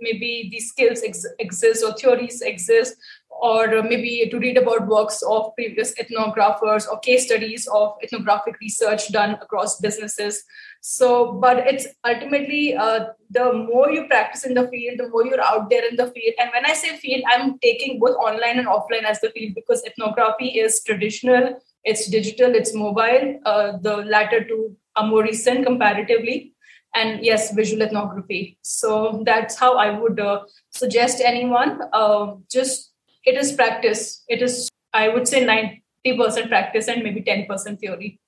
maybe 0.00 0.48
these 0.50 0.68
skills 0.68 1.02
ex- 1.04 1.26
exist 1.38 1.84
or 1.84 1.94
theories 1.94 2.42
exist 2.42 2.96
or 3.40 3.82
maybe 3.82 4.28
to 4.30 4.38
read 4.38 4.56
about 4.56 4.86
works 4.86 5.20
of 5.22 5.54
previous 5.56 5.94
ethnographers 5.94 6.86
or 6.88 6.98
case 7.00 7.26
studies 7.26 7.66
of 7.72 7.94
ethnographic 8.02 8.58
research 8.60 9.10
done 9.10 9.32
across 9.42 9.80
businesses. 9.80 10.44
So, 10.84 11.34
but 11.34 11.58
it's 11.58 11.86
ultimately 12.04 12.74
uh, 12.74 13.10
the 13.30 13.52
more 13.52 13.88
you 13.92 14.08
practice 14.08 14.44
in 14.44 14.54
the 14.54 14.66
field, 14.66 14.98
the 14.98 15.08
more 15.10 15.24
you're 15.24 15.40
out 15.40 15.70
there 15.70 15.88
in 15.88 15.94
the 15.94 16.08
field. 16.08 16.34
And 16.40 16.50
when 16.52 16.66
I 16.66 16.74
say 16.74 16.96
field, 16.96 17.22
I'm 17.28 17.56
taking 17.60 18.00
both 18.00 18.16
online 18.16 18.58
and 18.58 18.66
offline 18.66 19.04
as 19.04 19.20
the 19.20 19.30
field 19.30 19.54
because 19.54 19.84
ethnography 19.86 20.48
is 20.58 20.82
traditional, 20.82 21.54
it's 21.84 22.10
digital, 22.10 22.56
it's 22.56 22.74
mobile. 22.74 23.38
Uh, 23.46 23.76
the 23.80 23.98
latter 23.98 24.42
two 24.42 24.76
are 24.96 25.06
more 25.06 25.22
recent 25.22 25.64
comparatively. 25.66 26.52
And 26.96 27.24
yes, 27.24 27.54
visual 27.54 27.82
ethnography. 27.82 28.58
So 28.62 29.22
that's 29.24 29.56
how 29.56 29.78
I 29.78 29.96
would 29.96 30.18
uh, 30.18 30.40
suggest 30.70 31.22
anyone. 31.24 31.80
Uh, 31.92 32.34
just 32.50 32.90
it 33.24 33.38
is 33.38 33.52
practice. 33.52 34.24
It 34.26 34.42
is, 34.42 34.68
I 34.92 35.10
would 35.10 35.28
say, 35.28 35.46
90% 35.46 36.48
practice 36.48 36.88
and 36.88 37.04
maybe 37.04 37.22
10% 37.22 37.78
theory. 37.78 38.18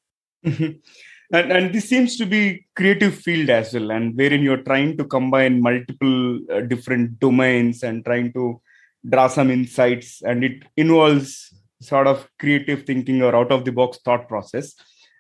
and, 1.33 1.53
and 1.53 1.75
this 1.75 1.89
seems 1.89 2.17
to 2.17 2.27
be 2.27 2.67
creative 2.77 3.15
field 3.15 3.51
as 3.51 3.75
well 3.75 3.91
and 3.91 4.17
wherein 4.17 4.43
you're 4.43 4.65
trying 4.71 4.97
to 4.97 5.05
combine 5.05 5.61
multiple 5.61 6.39
uh, 6.53 6.61
different 6.61 7.19
domains 7.19 7.83
and 7.83 8.05
trying 8.05 8.33
to 8.33 8.61
draw 9.09 9.27
some 9.29 9.51
insights 9.51 10.23
and 10.23 10.45
it 10.45 10.63
involves 10.77 11.53
sort 11.81 12.07
of 12.07 12.29
creative 12.39 12.85
thinking 12.85 13.23
or 13.23 13.35
out 13.35 13.53
of 13.53 13.65
the 13.65 13.73
box 13.73 13.99
thought 14.05 14.29
process 14.29 14.75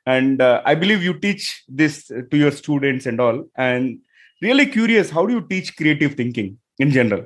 and 0.06 0.40
uh, 0.40 0.62
i 0.64 0.74
believe 0.74 1.02
you 1.02 1.14
teach 1.14 1.64
this 1.68 2.06
to 2.30 2.36
your 2.36 2.50
students 2.50 3.06
and 3.06 3.20
all 3.20 3.44
and 3.56 3.98
really 4.40 4.66
curious 4.66 5.10
how 5.10 5.26
do 5.26 5.34
you 5.34 5.46
teach 5.52 5.76
creative 5.76 6.14
thinking 6.14 6.58
in 6.78 6.90
general? 6.90 7.24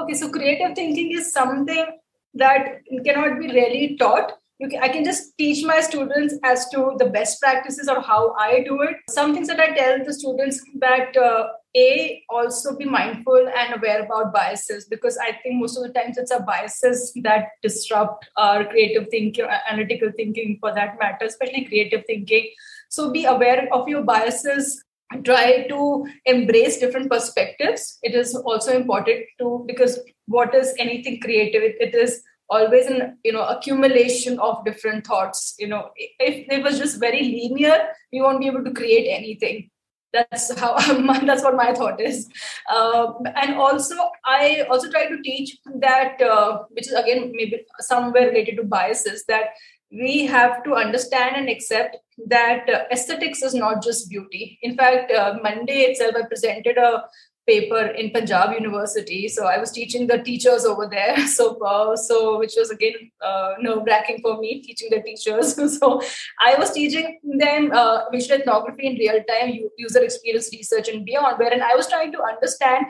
Okay, 0.00 0.14
so 0.14 0.30
creative 0.30 0.74
thinking 0.74 1.12
is 1.12 1.32
something 1.32 1.86
that 2.34 2.80
cannot 3.04 3.38
be 3.38 3.48
really 3.48 3.96
taught 3.98 4.32
can, 4.66 4.82
I 4.82 4.88
can 4.88 5.04
just 5.04 5.38
teach 5.38 5.64
my 5.64 5.80
students 5.80 6.34
as 6.42 6.68
to 6.70 6.94
the 6.98 7.06
best 7.06 7.40
practices 7.40 7.88
or 7.88 8.00
how 8.00 8.34
I 8.34 8.64
do 8.64 8.82
it. 8.82 8.96
Some 9.08 9.32
things 9.32 9.46
that 9.48 9.60
I 9.60 9.72
tell 9.72 10.04
the 10.04 10.12
students 10.12 10.60
that 10.80 11.16
uh, 11.16 11.48
a 11.76 12.24
also 12.28 12.76
be 12.76 12.84
mindful 12.84 13.48
and 13.56 13.74
aware 13.74 14.02
about 14.02 14.32
biases 14.32 14.86
because 14.86 15.16
I 15.18 15.32
think 15.42 15.60
most 15.60 15.76
of 15.76 15.84
the 15.84 15.92
times 15.92 16.18
it's 16.18 16.32
our 16.32 16.42
biases 16.42 17.12
that 17.22 17.50
disrupt 17.62 18.28
our 18.36 18.64
creative 18.64 19.08
thinking, 19.10 19.46
analytical 19.70 20.10
thinking 20.16 20.58
for 20.60 20.74
that 20.74 20.98
matter, 20.98 21.26
especially 21.26 21.66
creative 21.66 22.04
thinking. 22.06 22.50
So 22.88 23.12
be 23.12 23.26
aware 23.26 23.68
of 23.72 23.86
your 23.88 24.02
biases 24.02 24.82
try 25.24 25.66
to 25.68 26.06
embrace 26.26 26.78
different 26.78 27.10
perspectives 27.10 27.98
it 28.02 28.14
is 28.14 28.34
also 28.34 28.76
important 28.76 29.24
to 29.38 29.64
because 29.66 29.98
what 30.26 30.54
is 30.54 30.74
anything 30.78 31.18
creative 31.20 31.62
it, 31.62 31.76
it 31.80 31.94
is 31.94 32.22
always 32.48 32.86
an 32.86 33.18
you 33.24 33.32
know 33.32 33.46
accumulation 33.46 34.38
of 34.38 34.64
different 34.64 35.06
thoughts 35.06 35.54
you 35.58 35.68
know. 35.68 35.90
If 35.96 36.50
it 36.50 36.62
was 36.62 36.78
just 36.78 37.00
very 37.00 37.22
linear 37.22 37.88
we 38.12 38.20
won't 38.20 38.40
be 38.40 38.46
able 38.46 38.64
to 38.64 38.72
create 38.72 39.08
anything. 39.08 39.70
That's 40.12 40.56
how 40.58 40.76
that's 41.26 41.42
what 41.42 41.56
my 41.56 41.74
thought 41.74 42.00
is. 42.00 42.28
Uh, 42.68 43.12
and 43.36 43.54
also 43.54 43.94
i 44.26 44.66
also 44.70 44.90
try 44.90 45.06
to 45.08 45.20
teach 45.22 45.56
that 45.80 46.20
uh, 46.22 46.60
which 46.70 46.86
is 46.88 46.94
again 46.94 47.32
maybe 47.34 47.64
somewhere 47.80 48.28
related 48.28 48.56
to 48.56 48.64
biases 48.64 49.24
that 49.28 49.48
we 49.90 50.26
have 50.26 50.62
to 50.64 50.74
understand 50.74 51.36
and 51.36 51.48
accept 51.48 51.96
that 52.26 52.68
uh, 52.68 52.84
aesthetics 52.92 53.42
is 53.42 53.54
not 53.54 53.82
just 53.82 54.10
beauty. 54.10 54.58
In 54.62 54.76
fact 54.76 55.10
uh, 55.10 55.38
monday 55.42 55.80
itself 55.82 56.14
i 56.16 56.26
presented 56.26 56.76
a 56.76 57.04
paper 57.48 57.80
in 58.02 58.10
Punjab 58.10 58.52
University. 58.52 59.26
So 59.28 59.46
I 59.46 59.58
was 59.58 59.72
teaching 59.72 60.06
the 60.06 60.18
teachers 60.30 60.64
over 60.64 60.86
there. 60.86 61.16
So 61.38 61.44
uh, 61.70 61.96
so 61.96 62.38
which 62.38 62.54
was 62.56 62.70
again 62.70 62.94
uh, 63.24 63.52
nerve 63.60 63.84
wracking 63.86 64.18
for 64.22 64.38
me 64.38 64.60
teaching 64.62 64.88
the 64.90 65.00
teachers. 65.02 65.54
so 65.78 66.00
I 66.40 66.54
was 66.58 66.72
teaching 66.72 67.20
them 67.44 67.70
uh, 67.72 68.10
visual 68.10 68.40
ethnography 68.40 68.86
in 68.86 68.96
real 68.96 69.22
time, 69.30 69.52
user 69.76 70.02
experience 70.02 70.50
research 70.52 70.88
and 70.88 71.04
beyond. 71.04 71.38
Wherein 71.38 71.62
I 71.62 71.74
was 71.76 71.88
trying 71.88 72.12
to 72.12 72.22
understand. 72.22 72.86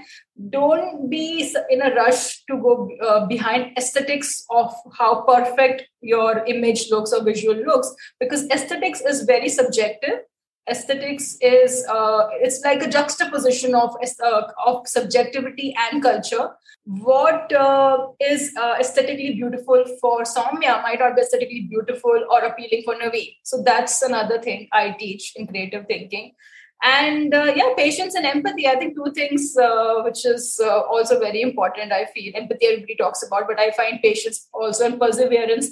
Don't 0.51 1.11
be 1.11 1.53
in 1.69 1.83
a 1.83 1.93
rush 1.97 2.45
to 2.45 2.57
go 2.63 2.89
uh, 3.05 3.27
behind 3.27 3.77
aesthetics 3.77 4.45
of 4.51 4.73
how 4.97 5.23
perfect 5.23 5.83
your 6.01 6.45
image 6.47 6.91
looks 6.93 7.13
or 7.13 7.25
visual 7.25 7.57
looks, 7.57 7.93
because 8.21 8.49
aesthetics 8.51 9.01
is 9.01 9.23
very 9.23 9.49
subjective 9.49 10.21
aesthetics 10.71 11.37
is 11.41 11.85
uh, 11.89 12.29
it's 12.33 12.61
like 12.65 12.83
a 12.83 12.89
juxtaposition 12.89 13.75
of 13.75 13.97
uh, 14.23 14.43
of 14.67 14.87
subjectivity 14.87 15.75
and 15.91 16.03
culture 16.03 16.51
what 16.89 17.53
uh, 17.53 17.99
is 18.19 18.51
uh, 18.59 18.77
aesthetically 18.81 19.35
beautiful 19.35 19.85
for 20.01 20.23
Saumya 20.23 20.83
might 20.83 20.99
not 21.01 21.15
be 21.17 21.21
aesthetically 21.21 21.67
beautiful 21.69 22.25
or 22.31 22.45
appealing 22.45 22.83
for 22.85 22.95
Navi. 22.95 23.37
So 23.43 23.63
that's 23.63 24.01
another 24.01 24.41
thing 24.41 24.69
I 24.73 24.97
teach 24.99 25.35
in 25.37 25.47
creative 25.47 25.87
thinking. 25.87 26.33
And 26.83 27.35
uh, 27.35 27.53
yeah, 27.55 27.75
patience 27.77 28.15
and 28.15 28.25
empathy. 28.25 28.67
I 28.69 28.77
think 28.77 28.97
two 28.97 29.13
things 29.13 29.55
uh, 29.59 30.01
which 30.03 30.25
is 30.25 30.59
also 30.65 31.19
very 31.19 31.43
important. 31.43 31.93
I 31.93 32.07
feel 32.07 32.33
empathy 32.35 32.67
everybody 32.67 32.97
talks 32.97 33.23
about, 33.27 33.49
but 33.49 33.61
I 33.61 33.71
find 33.73 34.01
patience 34.01 34.49
also 34.55 34.87
and 34.87 34.99
perseverance 34.99 35.69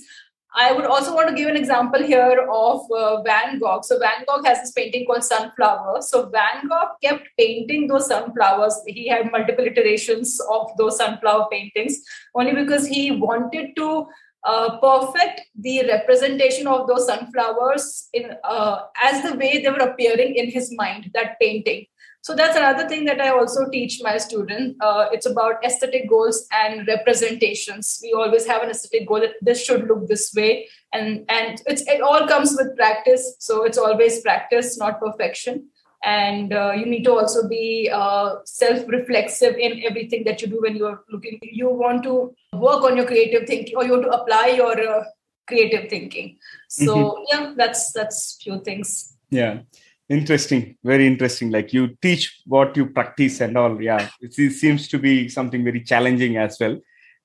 I 0.54 0.72
would 0.72 0.86
also 0.86 1.14
want 1.14 1.28
to 1.28 1.34
give 1.34 1.48
an 1.48 1.56
example 1.56 2.02
here 2.02 2.46
of 2.50 2.80
uh, 2.90 3.22
Van 3.22 3.58
Gogh. 3.58 3.82
So 3.82 3.98
Van 3.98 4.24
Gogh 4.26 4.42
has 4.44 4.60
this 4.60 4.72
painting 4.72 5.06
called 5.06 5.24
Sunflower. 5.24 6.00
So 6.02 6.30
Van 6.30 6.66
Gogh 6.68 6.92
kept 7.02 7.28
painting 7.38 7.88
those 7.88 8.06
sunflowers. 8.06 8.80
He 8.86 9.08
had 9.08 9.30
multiple 9.30 9.66
iterations 9.66 10.40
of 10.50 10.70
those 10.78 10.96
sunflower 10.96 11.48
paintings 11.50 12.00
only 12.34 12.54
because 12.54 12.86
he 12.86 13.10
wanted 13.10 13.76
to 13.76 14.06
uh, 14.44 14.78
perfect 14.78 15.42
the 15.58 15.84
representation 15.88 16.66
of 16.66 16.86
those 16.86 17.06
sunflowers 17.06 18.08
in 18.12 18.30
uh, 18.44 18.82
as 19.02 19.22
the 19.24 19.36
way 19.36 19.60
they 19.60 19.68
were 19.68 19.88
appearing 19.90 20.36
in 20.36 20.50
his 20.50 20.72
mind. 20.76 21.10
That 21.12 21.38
painting. 21.40 21.86
So 22.26 22.35
that's 22.35 22.56
another 22.56 22.88
thing 22.88 23.04
that 23.04 23.21
I 23.21 23.28
also 23.28 23.68
teach 23.71 24.00
my 24.02 24.18
students. 24.18 24.76
Uh, 24.80 25.06
it's 25.12 25.26
about 25.26 25.64
aesthetic 25.64 26.09
goals 26.09 26.49
and 26.50 26.85
representations. 26.88 28.00
We 28.02 28.14
always 28.14 28.45
have 28.49 28.64
an 28.64 28.71
aesthetic 28.71 29.06
goal 29.06 29.21
that 29.21 29.35
this 29.40 29.64
should 29.64 29.87
look 29.87 30.09
this 30.09 30.35
way, 30.35 30.68
and 30.92 31.25
and 31.28 31.62
it's 31.66 31.83
it 31.87 32.00
all 32.00 32.26
comes 32.26 32.56
with 32.59 32.76
practice. 32.76 33.37
So 33.38 33.62
it's 33.62 33.78
always 33.78 34.23
practice, 34.23 34.76
not 34.76 34.99
perfection. 34.99 35.68
And 36.02 36.52
uh, 36.52 36.73
you 36.73 36.87
need 36.87 37.04
to 37.04 37.12
also 37.12 37.47
be 37.47 37.88
uh, 37.95 38.35
self-reflexive 38.45 39.54
in 39.54 39.85
everything 39.85 40.25
that 40.25 40.42
you 40.42 40.49
do 40.49 40.61
when 40.61 40.75
you're 40.75 41.04
looking. 41.09 41.38
You 41.42 41.71
want 41.71 42.02
to 42.11 42.35
work 42.54 42.83
on 42.83 42.97
your 42.97 43.06
creative 43.06 43.47
thinking, 43.47 43.76
or 43.76 43.85
you 43.85 43.92
want 43.92 44.11
to 44.11 44.16
apply 44.21 44.47
your 44.56 44.76
uh, 44.97 45.04
creative 45.47 45.88
thinking. 45.88 46.38
So 46.68 46.97
mm-hmm. 46.97 47.25
yeah, 47.33 47.52
that's 47.56 47.92
that's 47.92 48.37
few 48.42 48.64
things. 48.64 49.12
Yeah 49.30 49.61
interesting 50.08 50.76
very 50.84 51.06
interesting. 51.06 51.50
Like 51.50 51.72
you 51.72 51.96
teach 52.00 52.42
what 52.46 52.76
you 52.76 52.86
practice 52.86 53.40
and 53.40 53.56
all. 53.56 53.80
Yeah 53.82 54.08
it, 54.20 54.34
seems 54.34 54.88
to 54.88 54.98
be 54.98 55.28
something 55.28 55.64
very 55.64 55.82
challenging 55.82 56.36
as 56.36 56.56
well. 56.60 56.78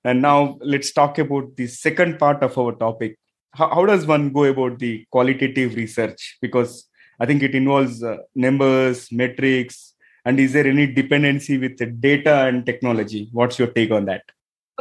And 0.03 0.21
now 0.21 0.57
let's 0.61 0.91
talk 0.91 1.19
about 1.19 1.55
the 1.55 1.67
second 1.67 2.17
part 2.17 2.41
of 2.43 2.57
our 2.57 2.73
topic. 2.73 3.17
How, 3.53 3.69
how 3.75 3.85
does 3.85 4.05
one 4.07 4.31
go 4.31 4.45
about 4.45 4.79
the 4.79 5.05
qualitative 5.11 5.75
research? 5.75 6.38
Because 6.41 6.88
i 7.19 7.25
think 7.25 7.43
it 7.43 7.53
involves 7.53 8.03
uh, 8.03 8.17
numbers 8.33 9.11
metrics 9.11 9.93
and 10.25 10.39
is 10.39 10.53
there 10.53 10.67
any 10.67 10.88
dependency 10.88 11.57
with 11.57 11.77
the 11.77 11.88
data 11.88 12.45
and 12.45 12.65
technology? 12.65 13.29
What's 13.31 13.57
your 13.57 13.69
take 13.69 13.91
on 13.91 14.05
that 14.05 14.23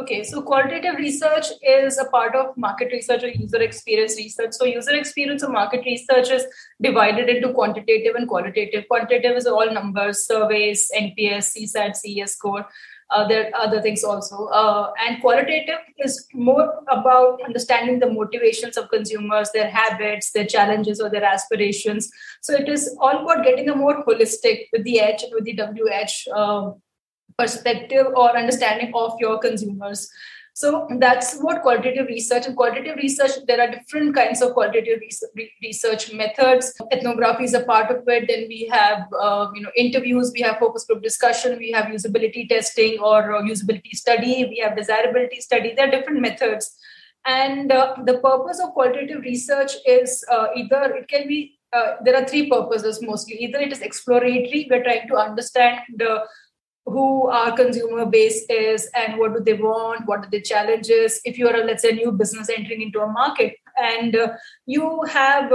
Okay, 0.01 0.23
so 0.23 0.41
qualitative 0.41 0.95
research 0.95 1.45
is 1.61 1.99
a 1.99 2.05
part 2.05 2.35
of 2.35 2.57
market 2.57 2.91
research 2.91 3.23
or 3.23 3.27
user 3.27 3.61
experience 3.61 4.15
research. 4.17 4.53
So, 4.53 4.65
user 4.65 4.95
experience 4.95 5.43
or 5.43 5.49
market 5.49 5.85
research 5.85 6.31
is 6.31 6.43
divided 6.81 7.29
into 7.29 7.53
quantitative 7.53 8.15
and 8.15 8.27
qualitative. 8.27 8.87
Quantitative 8.87 9.37
is 9.37 9.45
all 9.45 9.71
numbers, 9.71 10.25
surveys, 10.25 10.89
NPS, 10.97 11.55
CSAT, 11.55 11.95
CES 11.95 12.33
score. 12.33 12.65
Uh, 13.11 13.27
there 13.27 13.47
are 13.47 13.67
other 13.67 13.79
things 13.79 14.03
also. 14.03 14.45
Uh, 14.47 14.91
and 15.05 15.21
qualitative 15.21 15.81
is 15.99 16.25
more 16.33 16.81
about 16.87 17.39
understanding 17.45 17.99
the 17.99 18.11
motivations 18.11 18.77
of 18.77 18.89
consumers, 18.89 19.51
their 19.51 19.69
habits, 19.69 20.31
their 20.31 20.47
challenges, 20.47 20.99
or 20.99 21.11
their 21.11 21.23
aspirations. 21.23 22.09
So, 22.41 22.55
it 22.55 22.67
is 22.67 22.97
all 22.99 23.21
about 23.23 23.45
getting 23.45 23.69
a 23.69 23.75
more 23.75 24.03
holistic 24.03 24.65
with 24.73 24.83
the 24.83 24.99
edge, 24.99 25.21
and 25.21 25.31
with 25.35 25.45
the 25.45 25.53
WH. 25.53 26.35
Uh, 26.35 26.71
perspective 27.41 28.07
or 28.15 28.37
understanding 28.37 28.91
of 28.95 29.15
your 29.19 29.39
consumers. 29.39 30.09
So 30.53 30.87
that's 30.99 31.39
what 31.39 31.61
qualitative 31.61 32.07
research 32.07 32.45
and 32.45 32.55
qualitative 32.57 32.97
research 32.97 33.31
there 33.47 33.61
are 33.61 33.71
different 33.71 34.13
kinds 34.15 34.41
of 34.41 34.53
qualitative 34.53 34.99
research 35.63 36.11
methods. 36.13 36.73
Ethnography 36.91 37.45
is 37.45 37.53
a 37.53 37.63
part 37.63 37.89
of 37.89 38.03
it. 38.07 38.27
Then 38.27 38.45
we 38.49 38.67
have 38.71 39.07
uh, 39.19 39.47
you 39.55 39.61
know 39.61 39.71
interviews 39.75 40.31
we 40.33 40.41
have 40.41 40.59
focus 40.59 40.85
group 40.85 41.01
discussion 41.03 41.57
we 41.57 41.71
have 41.71 41.85
usability 41.85 42.49
testing 42.49 42.99
or 42.99 43.35
uh, 43.37 43.41
usability 43.41 43.93
study 43.93 44.45
we 44.49 44.59
have 44.63 44.75
desirability 44.75 45.39
study. 45.39 45.73
There 45.73 45.87
are 45.87 45.91
different 45.91 46.21
methods. 46.21 46.77
And 47.25 47.71
uh, 47.71 47.95
the 48.05 48.17
purpose 48.19 48.59
of 48.59 48.73
qualitative 48.73 49.21
research 49.21 49.73
is 49.87 50.25
uh, 50.29 50.47
either 50.55 50.83
it 50.95 51.07
can 51.07 51.27
be 51.27 51.57
uh, 51.73 51.95
there 52.03 52.21
are 52.21 52.27
three 52.27 52.49
purposes 52.49 53.01
mostly. 53.01 53.35
Either 53.35 53.59
it 53.59 53.71
is 53.71 53.81
exploratory 53.81 54.67
we're 54.69 54.83
trying 54.83 55.07
to 55.07 55.15
understand 55.15 55.79
the 55.95 56.23
who 56.85 57.29
our 57.29 57.55
consumer 57.55 58.05
base 58.05 58.45
is 58.49 58.89
and 58.95 59.17
what 59.17 59.33
do 59.33 59.39
they 59.39 59.53
want 59.53 60.07
what 60.07 60.25
are 60.25 60.29
the 60.29 60.41
challenges. 60.41 61.21
If 61.25 61.37
you 61.37 61.47
are 61.47 61.55
a, 61.55 61.63
let's 61.63 61.83
say 61.83 61.91
a 61.91 61.95
new 61.95 62.11
business 62.11 62.49
entering 62.49 62.81
into 62.81 63.01
a 63.01 63.07
market 63.07 63.55
and 63.77 64.15
uh, 64.15 64.33
you 64.65 65.03
have 65.03 65.51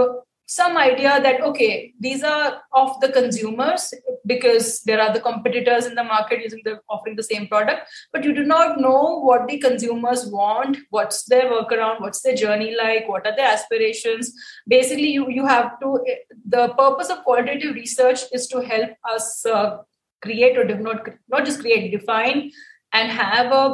some 0.48 0.76
idea 0.76 1.20
that 1.20 1.40
okay 1.40 1.92
these 1.98 2.22
are 2.22 2.62
of 2.72 3.00
the 3.00 3.08
consumers 3.08 3.92
because 4.26 4.80
there 4.82 5.00
are 5.00 5.12
the 5.12 5.20
competitors 5.20 5.86
in 5.86 5.96
the 5.96 6.04
market 6.04 6.40
using 6.40 6.60
the 6.64 6.78
offering 6.88 7.16
the 7.16 7.22
same 7.22 7.48
product 7.48 7.88
but 8.12 8.22
you 8.22 8.32
do 8.32 8.44
not 8.44 8.80
know 8.80 9.20
what 9.20 9.48
the 9.48 9.58
consumers 9.58 10.26
want 10.26 10.78
what's 10.90 11.24
their 11.24 11.50
workaround 11.50 12.00
what's 12.00 12.20
their 12.22 12.36
journey 12.36 12.76
like 12.76 13.08
what 13.08 13.26
are 13.26 13.34
their 13.34 13.52
aspirations. 13.52 14.32
Basically 14.68 15.08
you 15.08 15.28
you 15.28 15.44
have 15.46 15.80
to 15.80 15.98
the 16.48 16.68
purpose 16.78 17.10
of 17.10 17.24
qualitative 17.24 17.74
research 17.74 18.20
is 18.32 18.46
to 18.48 18.60
help 18.60 18.90
us 19.04 19.44
uh, 19.46 19.78
create 20.26 20.58
or 20.58 20.64
not 20.88 21.08
not 21.34 21.44
just 21.50 21.60
create 21.60 21.90
define 21.98 22.50
and 22.92 23.10
have 23.10 23.52
a 23.60 23.64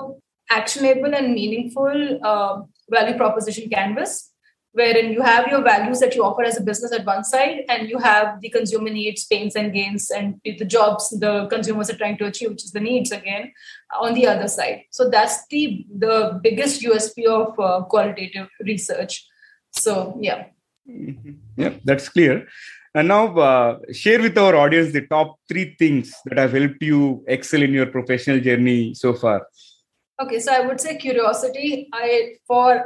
actionable 0.59 1.15
and 1.21 1.33
meaningful 1.41 2.21
uh, 2.33 2.61
value 2.91 3.17
proposition 3.17 3.71
canvas 3.71 4.33
wherein 4.73 5.13
you 5.13 5.23
have 5.23 5.47
your 5.49 5.63
values 5.63 6.01
that 6.01 6.15
you 6.15 6.25
offer 6.25 6.43
as 6.43 6.59
a 6.59 6.63
business 6.63 6.93
at 6.93 7.05
one 7.05 7.23
side 7.25 7.59
and 7.69 7.89
you 7.89 7.99
have 7.99 8.41
the 8.41 8.49
consumer 8.49 8.91
needs 8.91 9.25
pains 9.27 9.55
and 9.55 9.73
gains 9.73 10.11
and 10.11 10.41
the 10.45 10.65
jobs 10.65 11.11
the 11.25 11.47
consumers 11.49 11.91
are 11.91 11.97
trying 11.97 12.17
to 12.17 12.25
achieve 12.27 12.51
which 12.51 12.65
is 12.65 12.73
the 12.73 12.81
needs 12.81 13.13
again 13.13 13.53
on 14.01 14.15
the 14.15 14.27
other 14.27 14.49
side. 14.49 14.83
So 14.91 15.11
that's 15.11 15.47
the 15.49 15.87
the 15.99 16.41
biggest 16.43 16.83
usp 16.83 17.25
of 17.27 17.61
uh, 17.61 17.83
qualitative 17.85 18.49
research. 18.61 19.27
So 19.71 20.19
yeah. 20.21 20.47
Mm-hmm. 20.89 21.35
yeah 21.57 21.75
that's 21.85 22.09
clear 22.09 22.49
And 22.95 23.09
now, 23.09 23.35
uh, 23.39 23.79
share 23.91 24.21
with 24.21 24.37
our 24.37 24.55
audience 24.55 24.93
the 24.93 25.07
top 25.07 25.37
three 25.49 25.75
things 25.79 26.15
that 26.27 26.37
have 26.37 26.53
helped 26.53 26.83
you 26.83 27.25
excel 27.27 27.63
in 27.63 27.73
your 27.73 27.87
professional 27.87 28.39
journey 28.39 28.93
so 28.95 29.15
far. 29.15 29.47
Okay, 30.21 30.39
so 30.39 30.53
I 30.53 30.61
would 30.61 30.81
say 30.81 30.99
curiosity. 30.99 31.89
I 31.93 32.35
for 32.47 32.85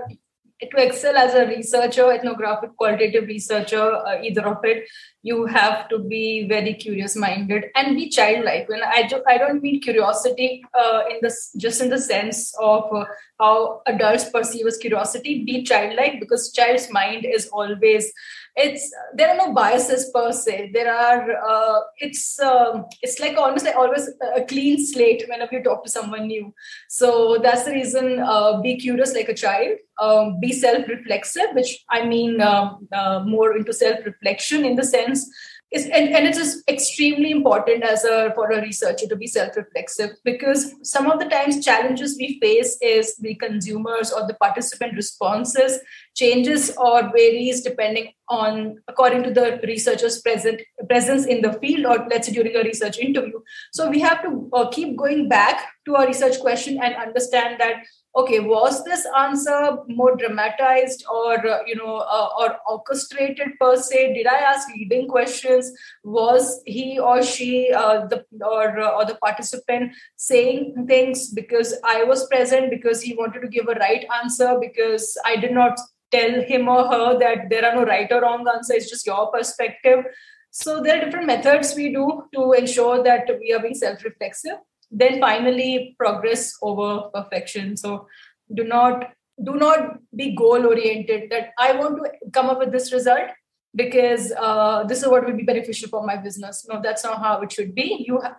to 0.63 0.83
excel 0.83 1.17
as 1.17 1.35
a 1.35 1.47
researcher, 1.47 2.11
ethnographic, 2.11 2.75
qualitative 2.77 3.27
researcher, 3.27 3.93
uh, 3.93 4.23
either 4.23 4.47
of 4.47 4.65
it, 4.65 4.89
you 5.23 5.45
have 5.45 5.89
to 5.91 5.99
be 5.99 6.47
very 6.49 6.73
curious 6.73 7.15
minded 7.15 7.67
and 7.75 7.95
be 7.97 8.09
childlike. 8.09 8.69
When 8.69 8.83
I, 8.83 9.07
do, 9.07 9.23
I 9.29 9.37
don't 9.37 9.63
mean 9.63 9.81
curiosity 9.81 10.65
uh, 10.73 11.03
in 11.11 11.19
this 11.21 11.53
just 11.59 11.83
in 11.83 11.91
the 11.91 12.01
sense 12.01 12.55
of 12.59 12.85
uh, 12.95 13.05
how 13.39 13.83
adults 13.87 14.31
perceive 14.31 14.67
as 14.67 14.79
curiosity. 14.79 15.45
Be 15.45 15.63
childlike 15.63 16.21
because 16.21 16.53
child's 16.53 16.91
mind 16.91 17.27
is 17.27 17.49
always 17.49 18.11
it's 18.57 18.91
there 19.15 19.29
are 19.31 19.37
no 19.37 19.53
biases 19.53 20.11
per 20.15 20.33
se. 20.33 20.71
There 20.73 20.93
are 20.93 21.31
uh, 21.49 21.81
it's 21.99 22.41
um, 22.41 22.87
it's 23.03 23.21
like 23.21 23.37
almost 23.37 23.65
like 23.65 23.77
always 23.77 24.09
a 24.35 24.45
clean 24.45 24.85
slate 24.85 25.25
whenever 25.29 25.55
you 25.55 25.63
talk 25.63 25.85
to 25.85 25.91
someone 25.91 26.27
new. 26.27 26.55
So 26.89 27.39
that's 27.43 27.65
the 27.65 27.73
reason 27.73 28.21
uh, 28.21 28.61
be 28.61 28.77
curious 28.77 29.15
like 29.15 29.29
a 29.29 29.35
child. 29.35 29.79
Um, 29.99 30.39
be 30.41 30.53
self-reflexive 30.53 31.55
which 31.55 31.83
i 31.89 32.05
mean 32.05 32.39
um, 32.43 32.87
uh, 32.93 33.21
more 33.25 33.57
into 33.57 33.73
self-reflection 33.73 34.63
in 34.63 34.77
the 34.77 34.85
sense 34.85 35.27
is, 35.77 35.87
and, 35.87 36.09
and 36.17 36.27
it 36.27 36.37
is 36.37 36.65
extremely 36.69 37.31
important 37.31 37.85
as 37.85 38.05
a 38.05 38.33
for 38.35 38.51
a 38.51 38.61
researcher 38.61 39.07
to 39.07 39.17
be 39.17 39.27
self-reflexive 39.27 40.11
because 40.25 40.75
some 40.83 41.11
of 41.11 41.19
the 41.19 41.27
times 41.27 41.65
challenges 41.65 42.17
we 42.19 42.39
face 42.41 42.77
is 42.81 43.17
the 43.17 43.35
consumers 43.37 44.13
or 44.13 44.27
the 44.27 44.35
participant 44.35 44.95
responses 44.95 45.79
changes 46.17 46.71
or 46.77 47.03
varies 47.13 47.63
depending 47.63 48.13
on 48.29 48.77
according 48.89 49.23
to 49.23 49.31
the 49.31 49.61
researcher's 49.65 50.21
present 50.23 50.61
presence 50.89 51.27
in 51.27 51.43
the 51.43 51.53
field 51.61 51.87
or 51.87 52.07
let's 52.11 52.27
say 52.27 52.33
during 52.33 52.57
a 52.57 52.63
research 52.63 52.99
interview. 52.99 53.39
So 53.73 53.91
we 53.91 54.01
have 54.01 54.23
to 54.23 54.49
uh, 54.53 54.69
keep 54.71 54.97
going 54.97 55.29
back 55.29 55.69
to 55.85 55.97
our 55.97 56.07
research 56.07 56.41
question 56.41 56.81
and 56.83 56.95
understand 56.97 57.61
that 57.61 57.77
okay 58.17 58.39
was 58.41 58.83
this 58.85 59.07
answer 59.19 59.79
more 59.89 60.17
dramatized 60.17 61.05
or 61.13 61.35
uh, 61.47 61.59
you 61.67 61.77
know 61.77 61.97
uh, 61.97 62.29
or 62.39 62.57
orchestrated 62.69 63.59
per 63.61 63.77
se? 63.77 64.15
Did 64.15 64.27
i 64.27 64.39
ask 64.53 64.69
leading 64.69 65.09
questions? 65.09 65.73
Was 66.03 66.63
he 66.67 66.99
or 66.99 67.23
she 67.23 67.73
uh, 67.73 68.07
the 68.07 68.25
or 68.41 68.81
uh, 68.81 68.91
or 68.91 69.05
the 69.05 69.17
participant 69.17 69.93
saying 70.17 70.87
things 70.87 71.31
because 71.33 71.75
i 71.85 72.03
was 72.05 72.27
present 72.29 72.71
because 72.71 73.03
he 73.03 73.15
wanted 73.15 73.41
to 73.41 73.49
give 73.49 73.69
a 73.69 73.79
right 73.81 74.07
answer 74.23 74.57
because 74.61 75.17
i 75.25 75.37
did 75.37 75.53
not 75.53 75.79
tell 76.13 76.41
him 76.51 76.69
or 76.69 76.85
her 76.93 77.19
that 77.19 77.51
there 77.51 77.65
are 77.65 77.75
no 77.75 77.85
right 77.85 78.11
or 78.13 78.23
wrong 78.23 78.47
answer 78.55 78.75
it's 78.75 78.91
just 78.91 79.07
your 79.07 79.31
perspective? 79.33 80.05
So 80.51 80.83
there 80.83 80.97
are 80.97 81.05
different 81.05 81.27
methods 81.27 81.75
we 81.77 81.93
do 81.93 82.25
to 82.35 82.53
ensure 82.53 83.03
that 83.03 83.29
we 83.41 83.53
are 83.53 83.61
being 83.61 83.75
self-reflexive 83.75 84.57
then 84.91 85.21
finally 85.21 85.95
progress 85.99 86.55
over 86.63 87.09
perfection. 87.15 87.77
So 87.77 88.07
do 88.55 88.65
not 88.65 89.11
do 89.43 89.55
not 89.55 89.99
be 90.15 90.35
goal 90.35 90.67
oriented 90.67 91.29
that 91.31 91.51
i 91.59 91.71
want 91.73 92.03
to 92.03 92.31
come 92.31 92.47
up 92.47 92.59
with 92.59 92.73
this 92.73 92.91
result 92.91 93.29
because 93.75 94.33
uh, 94.33 94.85
this 94.85 95.03
is 95.03 95.09
what 95.09 95.27
will 95.27 95.37
be 95.37 95.43
beneficial 95.43 95.89
for 95.89 96.05
my 96.05 96.17
business. 96.17 96.67
No 96.69 96.81
that's 96.83 97.05
not 97.05 97.19
how 97.19 97.43
it 97.43 97.53
should 97.53 97.75
be. 97.75 98.05
You 98.07 98.21
have, 98.21 98.37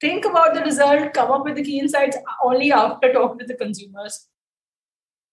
think 0.00 0.26
about 0.26 0.54
the 0.54 0.60
result 0.60 1.14
come 1.14 1.30
up 1.30 1.44
with 1.44 1.56
the 1.56 1.64
key 1.64 1.78
insights 1.78 2.18
only 2.44 2.70
after 2.70 3.12
talking 3.12 3.38
to 3.38 3.46
the 3.46 3.54
consumers. 3.54 4.28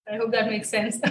I 0.09 0.15
hope 0.17 0.31
that 0.31 0.49
makes 0.49 0.69
sense. 0.69 0.99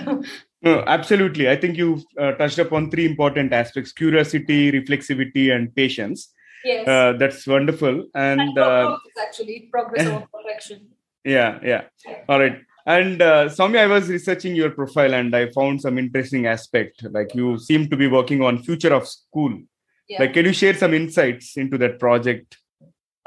No 0.62 0.84
absolutely. 0.86 1.48
I 1.48 1.56
think 1.56 1.78
you 1.78 2.02
uh, 2.18 2.32
touched 2.32 2.58
upon 2.58 2.90
three 2.90 3.06
important 3.06 3.50
aspects 3.54 3.92
curiosity 3.92 4.70
reflexivity 4.70 5.54
and 5.54 5.74
patience 5.74 6.30
Yes. 6.64 6.86
Uh, 6.86 7.12
that's 7.18 7.46
wonderful. 7.46 8.06
And, 8.14 8.58
uh, 8.58 8.96
actually 9.20 9.68
progress 9.70 10.06
over 10.06 10.26
perfection. 10.34 10.88
Yeah, 11.24 11.58
yeah. 11.62 11.84
All 12.28 12.38
right. 12.38 12.60
And 12.86 13.20
uh, 13.20 13.48
Saumya, 13.48 13.80
I 13.80 13.86
was 13.86 14.08
researching 14.08 14.54
your 14.56 14.70
profile 14.70 15.14
and 15.14 15.34
I 15.34 15.50
found 15.50 15.80
some 15.80 15.98
interesting 15.98 16.46
aspect. 16.46 17.04
Like 17.10 17.34
you 17.34 17.58
seem 17.58 17.88
to 17.90 17.96
be 17.96 18.08
working 18.08 18.42
on 18.42 18.62
future 18.62 18.94
of 18.94 19.06
school. 19.06 19.60
Yeah. 20.08 20.20
Like, 20.20 20.32
can 20.34 20.44
you 20.46 20.52
share 20.52 20.74
some 20.74 20.92
insights 20.94 21.56
into 21.56 21.78
that 21.78 22.00
project? 22.00 22.58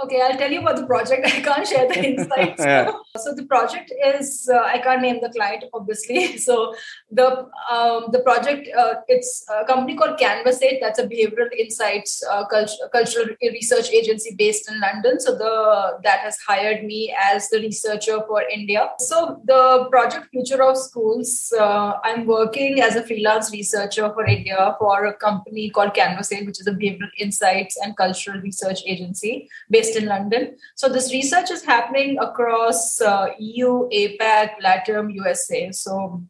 Okay, 0.04 0.22
I'll 0.22 0.38
tell 0.38 0.52
you 0.52 0.60
about 0.60 0.76
the 0.76 0.86
project. 0.86 1.26
I 1.26 1.42
can't 1.42 1.68
share 1.68 1.88
the 1.88 2.04
insights. 2.10 2.64
yeah. 2.64 2.92
So 3.16 3.32
the 3.36 3.46
project 3.46 3.94
is 4.04 4.50
uh, 4.52 4.64
I 4.66 4.80
can't 4.80 5.04
name 5.04 5.20
the 5.22 5.30
client 5.30 5.66
obviously. 5.72 6.36
So 6.44 6.74
the 7.12 7.48
um, 7.72 8.08
the 8.12 8.22
project 8.22 8.68
uh, 8.76 8.96
it's 9.08 9.46
a 9.56 9.64
company 9.66 9.96
called 9.96 10.18
Canvas8. 10.18 10.80
That's 10.82 10.98
a 10.98 11.08
behavioral 11.08 11.52
insights 11.56 12.24
uh, 12.28 12.46
culture, 12.48 12.90
cultural 12.92 13.28
research 13.40 13.92
agency 13.92 14.34
based 14.36 14.68
in 14.68 14.80
London. 14.80 15.20
So 15.20 15.36
the 15.36 16.00
that 16.02 16.22
has 16.22 16.40
hired 16.40 16.86
me 16.86 17.16
as 17.16 17.50
the 17.50 17.60
researcher 17.60 18.20
for 18.26 18.42
India. 18.52 18.90
So 18.98 19.40
the 19.46 19.88
project 19.92 20.30
Future 20.32 20.64
of 20.64 20.76
Schools. 20.76 21.54
Uh, 21.56 21.94
I'm 22.04 22.26
working 22.26 22.82
as 22.82 22.96
a 22.96 23.04
freelance 23.04 23.52
researcher 23.52 24.12
for 24.12 24.26
India 24.26 24.76
for 24.80 25.06
a 25.06 25.14
company 25.14 25.70
called 25.70 25.94
Canvas8, 25.94 26.48
which 26.48 26.60
is 26.60 26.66
a 26.66 26.72
behavioral 26.72 27.14
insights 27.20 27.78
and 27.78 27.96
cultural 27.96 28.42
research 28.42 28.82
agency 28.88 29.48
based 29.70 29.96
in 29.96 30.08
London. 30.08 30.58
So 30.74 30.90
this 30.90 31.14
research 31.14 31.52
is 31.52 31.64
happening 31.64 32.18
across 32.18 33.03
uh, 33.04 33.30
EU, 33.40 33.90
APAC, 33.90 34.62
LATAM, 34.64 35.14
USA. 35.14 35.72
So 35.72 36.24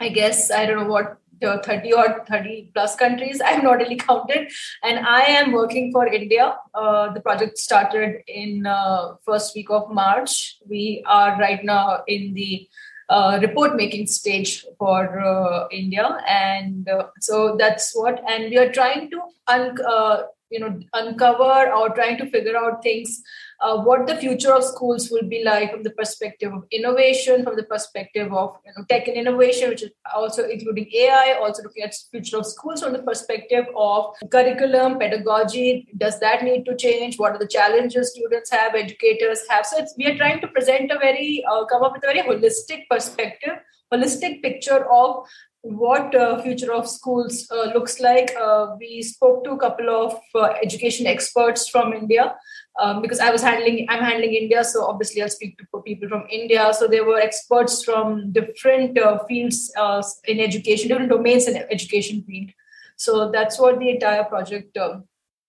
I 0.00 0.08
guess 0.10 0.50
I 0.50 0.66
don't 0.66 0.78
know 0.78 0.88
what 0.88 1.18
30 1.40 1.92
or 1.92 2.24
30 2.28 2.70
plus 2.74 2.96
countries. 2.96 3.40
I 3.44 3.50
have 3.52 3.62
not 3.62 3.78
really 3.78 3.96
counted. 3.96 4.50
And 4.82 5.06
I 5.06 5.22
am 5.22 5.52
working 5.52 5.92
for 5.92 6.06
India. 6.06 6.56
Uh, 6.74 7.12
the 7.12 7.20
project 7.20 7.58
started 7.58 8.22
in 8.26 8.66
uh, 8.66 9.14
first 9.24 9.54
week 9.54 9.70
of 9.70 9.90
March. 9.90 10.56
We 10.68 11.02
are 11.06 11.38
right 11.38 11.64
now 11.64 12.02
in 12.06 12.34
the 12.34 12.68
uh, 13.08 13.38
report 13.40 13.74
making 13.74 14.06
stage 14.06 14.66
for 14.78 15.20
uh, 15.20 15.68
India. 15.70 16.18
And 16.28 16.88
uh, 16.88 17.06
so 17.20 17.56
that's 17.56 17.92
what, 17.94 18.22
and 18.28 18.50
we 18.50 18.58
are 18.58 18.70
trying 18.70 19.10
to 19.10 19.20
un- 19.46 19.78
uh, 19.86 20.22
you 20.50 20.60
know 20.60 20.80
uncover 20.94 21.70
or 21.72 21.90
trying 21.90 22.16
to 22.18 22.30
figure 22.30 22.56
out 22.56 22.82
things 22.82 23.22
uh, 23.60 23.76
what 23.82 24.06
the 24.06 24.16
future 24.16 24.52
of 24.52 24.62
schools 24.62 25.10
will 25.10 25.28
be 25.28 25.42
like 25.44 25.72
from 25.72 25.82
the 25.82 25.90
perspective 25.90 26.52
of 26.52 26.64
innovation 26.70 27.44
from 27.44 27.56
the 27.56 27.62
perspective 27.64 28.32
of 28.32 28.56
you 28.64 28.72
know 28.76 28.84
tech 28.88 29.08
and 29.08 29.16
innovation 29.16 29.68
which 29.68 29.82
is 29.82 29.90
also 30.14 30.48
including 30.48 30.86
ai 30.94 31.36
also 31.40 31.62
looking 31.62 31.82
at 31.82 31.94
future 32.10 32.38
of 32.38 32.46
schools 32.46 32.82
from 32.82 32.92
the 32.92 33.02
perspective 33.02 33.66
of 33.76 34.14
curriculum 34.30 34.98
pedagogy. 34.98 35.88
Does 35.96 36.20
that 36.20 36.42
need 36.42 36.64
to 36.64 36.76
change? 36.76 37.18
What 37.18 37.32
are 37.32 37.38
the 37.38 37.48
challenges 37.48 38.12
students 38.12 38.50
have 38.50 38.74
educators 38.74 39.40
have? 39.48 39.66
So 39.66 39.84
we 39.96 40.06
are 40.06 40.16
trying 40.16 40.40
to 40.40 40.48
present 40.48 40.90
a 40.90 40.98
very 40.98 41.44
uh, 41.50 41.64
come 41.66 41.82
up 41.82 41.92
with 41.92 42.04
a 42.04 42.12
very 42.12 42.22
holistic 42.22 42.88
perspective 42.88 43.58
holistic 43.92 44.42
picture 44.42 44.84
of 44.90 45.26
what 45.62 46.14
uh, 46.14 46.40
future 46.42 46.72
of 46.72 46.88
schools 46.88 47.46
uh, 47.50 47.70
looks 47.74 48.00
like. 48.00 48.32
Uh, 48.40 48.76
we 48.78 49.02
spoke 49.02 49.44
to 49.44 49.50
a 49.52 49.58
couple 49.58 49.90
of 49.90 50.18
uh, 50.34 50.54
education 50.62 51.06
experts 51.06 51.68
from 51.68 51.92
India 51.92 52.34
um, 52.78 53.02
because 53.02 53.20
I 53.20 53.30
was 53.30 53.42
handling, 53.42 53.86
I'm 53.88 54.02
handling 54.02 54.34
India, 54.34 54.62
so 54.64 54.86
obviously 54.86 55.22
I'll 55.22 55.28
speak 55.28 55.58
to 55.58 55.82
people 55.82 56.08
from 56.08 56.24
India. 56.30 56.72
So 56.72 56.86
there 56.86 57.04
were 57.04 57.18
experts 57.18 57.84
from 57.84 58.32
different 58.32 58.98
uh, 58.98 59.18
fields 59.26 59.72
uh, 59.76 60.02
in 60.26 60.40
education, 60.40 60.88
different 60.88 61.10
domains 61.10 61.48
in 61.48 61.56
education 61.56 62.22
field. 62.22 62.50
So 62.96 63.30
that's 63.30 63.58
what 63.58 63.78
the 63.78 63.90
entire 63.90 64.24
project 64.24 64.76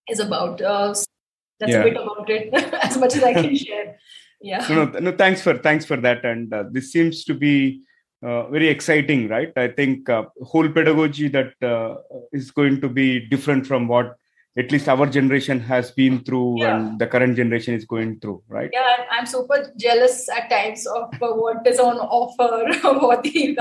is 0.10 0.20
about. 0.20 0.58
that's 0.58 1.06
yeah. 1.62 1.82
a 1.82 1.84
bit 1.84 1.98
about 1.98 2.30
it, 2.30 2.54
as 2.84 2.98
much 2.98 3.16
as 3.16 3.24
I 3.24 3.34
can 3.34 3.56
share. 3.66 3.98
Yeah. 4.42 4.66
No, 4.70 4.86
no, 4.86 5.00
no, 5.00 5.12
thanks 5.12 5.42
for 5.42 5.58
thanks 5.58 5.86
for 5.86 5.98
that. 5.98 6.24
And 6.24 6.54
this 6.72 6.92
seems 6.94 7.26
to 7.26 7.34
be 7.34 7.84
uh, 8.22 8.50
very 8.50 8.68
exciting, 8.68 9.30
right? 9.30 9.52
I 9.56 9.70
think 9.70 10.10
uh, 10.10 10.26
whole 10.44 10.68
pedagogy 10.68 11.30
that 11.30 11.54
uh, 11.64 11.96
is 12.34 12.52
going 12.52 12.82
to 12.82 12.90
be 12.90 13.22
different 13.28 13.66
from 13.66 13.88
what 13.88 14.18
at 14.58 14.72
least 14.72 14.90
our 14.90 15.06
generation 15.06 15.60
has 15.60 15.92
been 15.92 16.24
through 16.24 16.56
yeah. 16.60 16.76
and 16.76 17.00
the 17.00 17.08
current 17.08 17.36
generation 17.36 17.74
is 17.76 17.86
going 17.86 18.20
through, 18.20 18.42
right? 18.48 18.70
Yeah, 18.74 19.06
I'm 19.12 19.26
super 19.26 19.72
jealous 19.78 20.28
at 20.30 20.50
times 20.50 20.86
of 20.88 21.14
uh, 21.22 21.34
what 21.34 21.66
is 21.68 21.80
on 21.80 21.98
offer, 21.98 22.66
what 23.00 23.24
the 23.24 23.56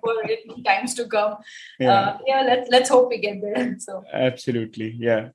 for 0.00 0.22
in 0.22 0.62
times 0.62 0.94
to 0.94 1.06
come. 1.06 1.36
Yeah, 1.80 1.90
uh, 1.90 2.18
yeah. 2.26 2.42
Let's 2.42 2.70
let's 2.70 2.88
hope 2.88 3.08
we 3.10 3.18
get 3.18 3.40
there. 3.42 3.76
So 3.78 4.04
absolutely, 4.12 4.96
yeah. 4.98 5.30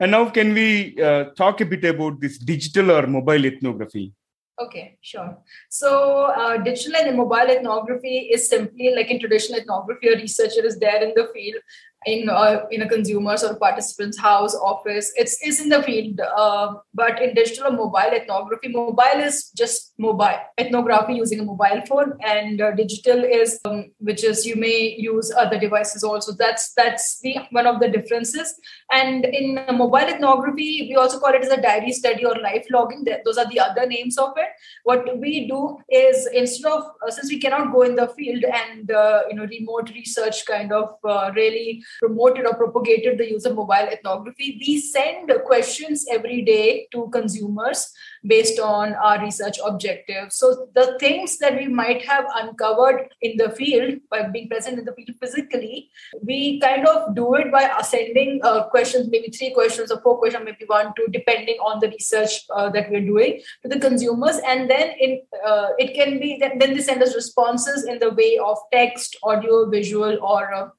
And 0.00 0.10
now, 0.10 0.28
can 0.30 0.52
we 0.52 1.00
uh, 1.00 1.24
talk 1.36 1.60
a 1.60 1.64
bit 1.64 1.84
about 1.84 2.20
this 2.20 2.38
digital 2.38 2.90
or 2.90 3.06
mobile 3.06 3.44
ethnography? 3.44 4.12
Okay, 4.60 4.98
sure. 5.00 5.38
So, 5.70 6.24
uh, 6.24 6.56
digital 6.58 6.96
and 6.96 7.16
mobile 7.16 7.50
ethnography 7.50 8.30
is 8.32 8.48
simply 8.48 8.92
like 8.94 9.10
in 9.10 9.18
traditional 9.18 9.60
ethnography, 9.60 10.08
a 10.08 10.16
researcher 10.16 10.64
is 10.64 10.78
there 10.78 11.02
in 11.02 11.12
the 11.16 11.28
field 11.32 11.62
in 12.06 12.28
uh, 12.28 12.66
in 12.70 12.82
a 12.82 12.88
consumer's 12.88 13.44
or 13.44 13.56
participant's 13.56 14.18
house, 14.18 14.54
office. 14.54 15.12
It's 15.16 15.40
is 15.42 15.60
in 15.60 15.68
the 15.68 15.82
field, 15.82 16.20
uh, 16.20 16.74
but 16.94 17.22
in 17.22 17.34
digital 17.34 17.68
or 17.68 17.72
mobile 17.72 18.12
ethnography, 18.12 18.68
mobile 18.68 19.20
is 19.20 19.50
just 19.50 19.94
mobile 19.98 20.38
ethnography 20.58 21.14
using 21.14 21.40
a 21.40 21.44
mobile 21.44 21.82
phone, 21.86 22.14
and 22.22 22.60
uh, 22.60 22.72
digital 22.72 23.24
is 23.24 23.60
um, 23.64 23.90
which 23.98 24.24
is 24.24 24.44
you 24.46 24.56
may 24.56 24.96
use 24.98 25.32
other 25.36 25.58
devices 25.58 26.02
also. 26.02 26.32
That's 26.32 26.72
that's 26.74 27.20
the 27.20 27.36
one 27.50 27.66
of 27.66 27.80
the 27.80 27.88
differences. 27.88 28.54
And 28.90 29.24
in 29.24 29.54
mobile 29.72 30.08
ethnography, 30.14 30.88
we 30.88 30.96
also 30.96 31.18
call 31.18 31.34
it 31.34 31.42
as 31.42 31.50
a 31.50 31.60
diary 31.60 31.92
study 31.92 32.24
or 32.24 32.36
life 32.36 32.66
logging. 32.70 33.06
Those 33.24 33.38
are 33.38 33.48
the 33.48 33.60
other 33.60 33.86
names 33.86 34.18
of 34.18 34.32
it. 34.36 34.48
What 34.84 35.18
we 35.18 35.48
do 35.48 35.78
is 35.88 36.28
instead 36.32 36.72
of 36.72 36.84
uh, 37.06 37.10
since 37.10 37.30
we 37.30 37.38
cannot 37.38 37.72
go 37.72 37.82
in 37.82 37.94
the 37.96 38.08
field 38.08 38.44
and 38.44 38.90
uh, 38.90 39.22
you 39.28 39.36
know 39.36 39.46
remote 39.46 39.90
research 39.90 40.44
kind 40.46 40.72
of 40.72 40.90
really 41.34 41.82
promoted 42.00 42.46
or 42.46 42.54
propagated 42.54 43.18
the 43.18 43.30
use 43.30 43.44
of 43.44 43.54
mobile 43.54 43.74
ethnography, 43.74 44.58
we 44.60 44.80
send 44.80 45.32
questions 45.44 46.06
every 46.10 46.42
day 46.42 46.86
to 46.92 47.08
consumers 47.12 47.92
based 48.24 48.58
on 48.58 48.94
our 48.94 49.20
research 49.20 49.58
objectives. 49.64 50.36
So 50.36 50.68
the 50.74 50.96
things 51.00 51.38
that 51.38 51.56
we 51.56 51.68
might 51.68 52.04
have 52.04 52.24
uncovered 52.34 53.08
in 53.20 53.36
the 53.36 53.50
field 53.50 54.00
by 54.10 54.28
being 54.28 54.48
present 54.48 54.78
in 54.78 54.84
the 54.84 54.92
field 54.92 55.16
physically, 55.20 55.90
we 56.22 56.60
kind 56.60 56.86
of 56.86 57.14
do 57.14 57.34
it 57.34 57.50
by 57.50 57.70
sending 57.82 58.40
uh, 58.42 58.68
questions, 58.68 59.08
maybe 59.10 59.30
three 59.30 59.52
questions 59.52 59.90
or 59.90 60.00
four 60.00 60.18
questions, 60.18 60.44
maybe 60.44 60.64
one, 60.66 60.92
two, 60.96 61.06
depending 61.10 61.56
on 61.56 61.80
the 61.80 61.88
research 61.88 62.44
uh, 62.54 62.68
that 62.70 62.90
we're 62.90 63.04
doing 63.04 63.40
to 63.62 63.68
the 63.68 63.78
consumers. 63.78 64.38
And 64.46 64.70
then 64.70 64.92
in 64.98 65.22
uh, 65.46 65.68
it 65.78 65.94
can 65.94 66.20
be 66.20 66.38
then 66.38 66.58
they 66.58 66.80
send 66.80 67.02
us 67.02 67.14
responses 67.14 67.84
in 67.84 67.98
the 67.98 68.10
way 68.10 68.38
of 68.38 68.58
text, 68.72 69.16
audio, 69.22 69.68
visual, 69.68 70.18
or 70.22 70.72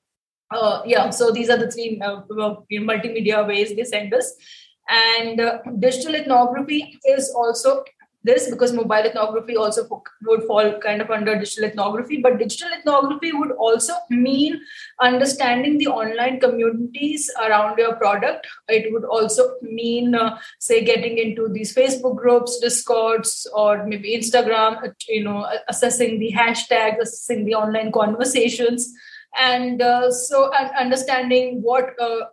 uh, 0.53 0.59
uh, 0.59 0.83
yeah. 0.85 1.09
So 1.09 1.31
these 1.31 1.49
are 1.49 1.57
the 1.57 1.71
three 1.71 1.99
uh, 2.01 2.21
multimedia 2.71 3.47
ways 3.47 3.75
they 3.75 3.83
send 3.83 4.13
us. 4.13 4.33
And 4.89 5.39
uh, 5.39 5.59
digital 5.79 6.15
ethnography 6.15 6.99
is 7.05 7.33
also 7.35 7.83
this 8.23 8.49
because 8.49 8.71
mobile 8.71 9.05
ethnography 9.05 9.57
also 9.57 9.87
would 10.23 10.43
fall 10.43 10.79
kind 10.79 11.01
of 11.01 11.11
under 11.11 11.37
digital 11.37 11.65
ethnography 11.65 12.21
but 12.21 12.37
digital 12.37 12.69
ethnography 12.77 13.31
would 13.33 13.51
also 13.51 13.93
mean 14.09 14.59
understanding 15.01 15.77
the 15.77 15.87
online 15.87 16.39
communities 16.39 17.29
around 17.45 17.77
your 17.77 17.95
product 17.95 18.47
it 18.69 18.91
would 18.93 19.03
also 19.03 19.55
mean 19.61 20.15
uh, 20.15 20.37
say 20.59 20.83
getting 20.83 21.17
into 21.17 21.49
these 21.49 21.75
facebook 21.75 22.15
groups 22.15 22.59
discords 22.59 23.45
or 23.53 23.85
maybe 23.85 24.17
instagram 24.17 24.81
uh, 24.83 24.91
you 25.09 25.23
know 25.23 25.45
assessing 25.67 26.19
the 26.19 26.31
hashtags 26.31 26.99
assessing 26.99 27.45
the 27.45 27.53
online 27.53 27.91
conversations 27.91 28.93
and 29.39 29.81
uh, 29.81 30.11
so 30.11 30.51
understanding 30.79 31.61
what 31.61 31.95
uh, 31.99 32.25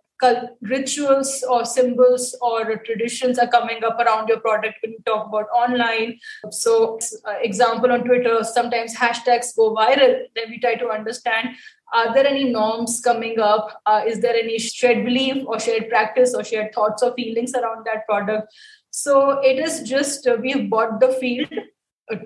rituals 0.60 1.42
or 1.48 1.64
symbols 1.64 2.36
or 2.42 2.76
traditions 2.84 3.38
are 3.38 3.46
coming 3.46 3.82
up 3.82 3.98
around 3.98 4.28
your 4.28 4.40
product 4.40 4.74
when 4.82 4.92
you 4.92 4.98
talk 5.06 5.26
about 5.28 5.46
online. 5.54 6.18
So, 6.50 6.98
uh, 7.26 7.34
example 7.40 7.90
on 7.90 8.04
Twitter, 8.04 8.44
sometimes 8.44 8.94
hashtags 8.94 9.56
go 9.56 9.74
viral. 9.74 10.24
Then 10.34 10.50
we 10.50 10.60
try 10.60 10.74
to 10.74 10.88
understand 10.88 11.56
are 11.92 12.14
there 12.14 12.26
any 12.26 12.44
norms 12.44 13.00
coming 13.00 13.40
up? 13.40 13.80
Uh, 13.84 14.02
is 14.06 14.20
there 14.20 14.34
any 14.34 14.58
shared 14.58 15.04
belief 15.04 15.44
or 15.46 15.58
shared 15.58 15.88
practice 15.88 16.34
or 16.34 16.44
shared 16.44 16.72
thoughts 16.72 17.02
or 17.02 17.12
feelings 17.14 17.52
around 17.54 17.84
that 17.84 18.06
product? 18.06 18.52
So 18.90 19.40
it 19.40 19.58
is 19.58 19.82
just 19.82 20.26
uh, 20.26 20.36
we've 20.40 20.70
bought 20.70 21.00
the 21.00 21.12
field 21.14 21.52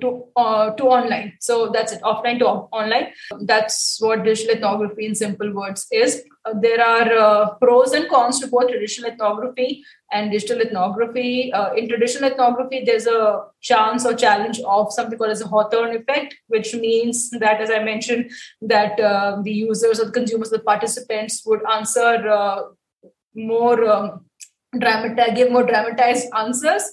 to 0.01 0.25
uh, 0.37 0.71
to 0.73 0.85
online. 0.85 1.35
So 1.41 1.71
that's 1.71 1.93
it, 1.93 2.03
offline 2.03 2.39
to 2.39 2.47
online. 2.47 3.13
That's 3.41 3.99
what 4.01 4.25
digital 4.25 4.57
ethnography 4.57 5.07
in 5.07 5.15
simple 5.15 5.53
words 5.53 5.87
is. 5.91 6.23
Uh, 6.45 6.55
there 6.61 6.81
are 6.81 7.13
uh, 7.13 7.55
pros 7.55 7.93
and 7.93 8.09
cons 8.09 8.41
to 8.41 8.47
both 8.47 8.69
traditional 8.69 9.11
ethnography 9.11 9.85
and 10.11 10.31
digital 10.31 10.61
ethnography. 10.61 11.53
Uh, 11.53 11.73
in 11.75 11.89
traditional 11.89 12.31
ethnography, 12.31 12.85
there's 12.85 13.07
a 13.07 13.45
chance 13.61 14.05
or 14.07 14.15
challenge 14.15 14.61
of 14.67 14.93
something 14.93 15.19
called 15.19 15.31
as 15.31 15.41
a 15.41 15.49
Hawthorne 15.49 15.97
effect, 15.97 16.35
which 16.49 16.75
means 16.75 17.31
that, 17.31 17.61
as 17.61 17.71
I 17.71 17.83
mentioned, 17.83 18.31
that 18.63 18.99
uh, 19.01 19.41
the 19.43 19.53
users 19.53 20.01
or 20.01 20.07
the 20.07 20.13
consumers, 20.13 20.51
the 20.51 20.61
participants 20.61 21.43
would 21.47 21.61
answer 21.71 22.65
more 23.35 23.85
um, 23.91 24.25
give 25.35 25.51
more 25.51 25.65
dramatized 25.65 26.29
answers. 26.37 26.85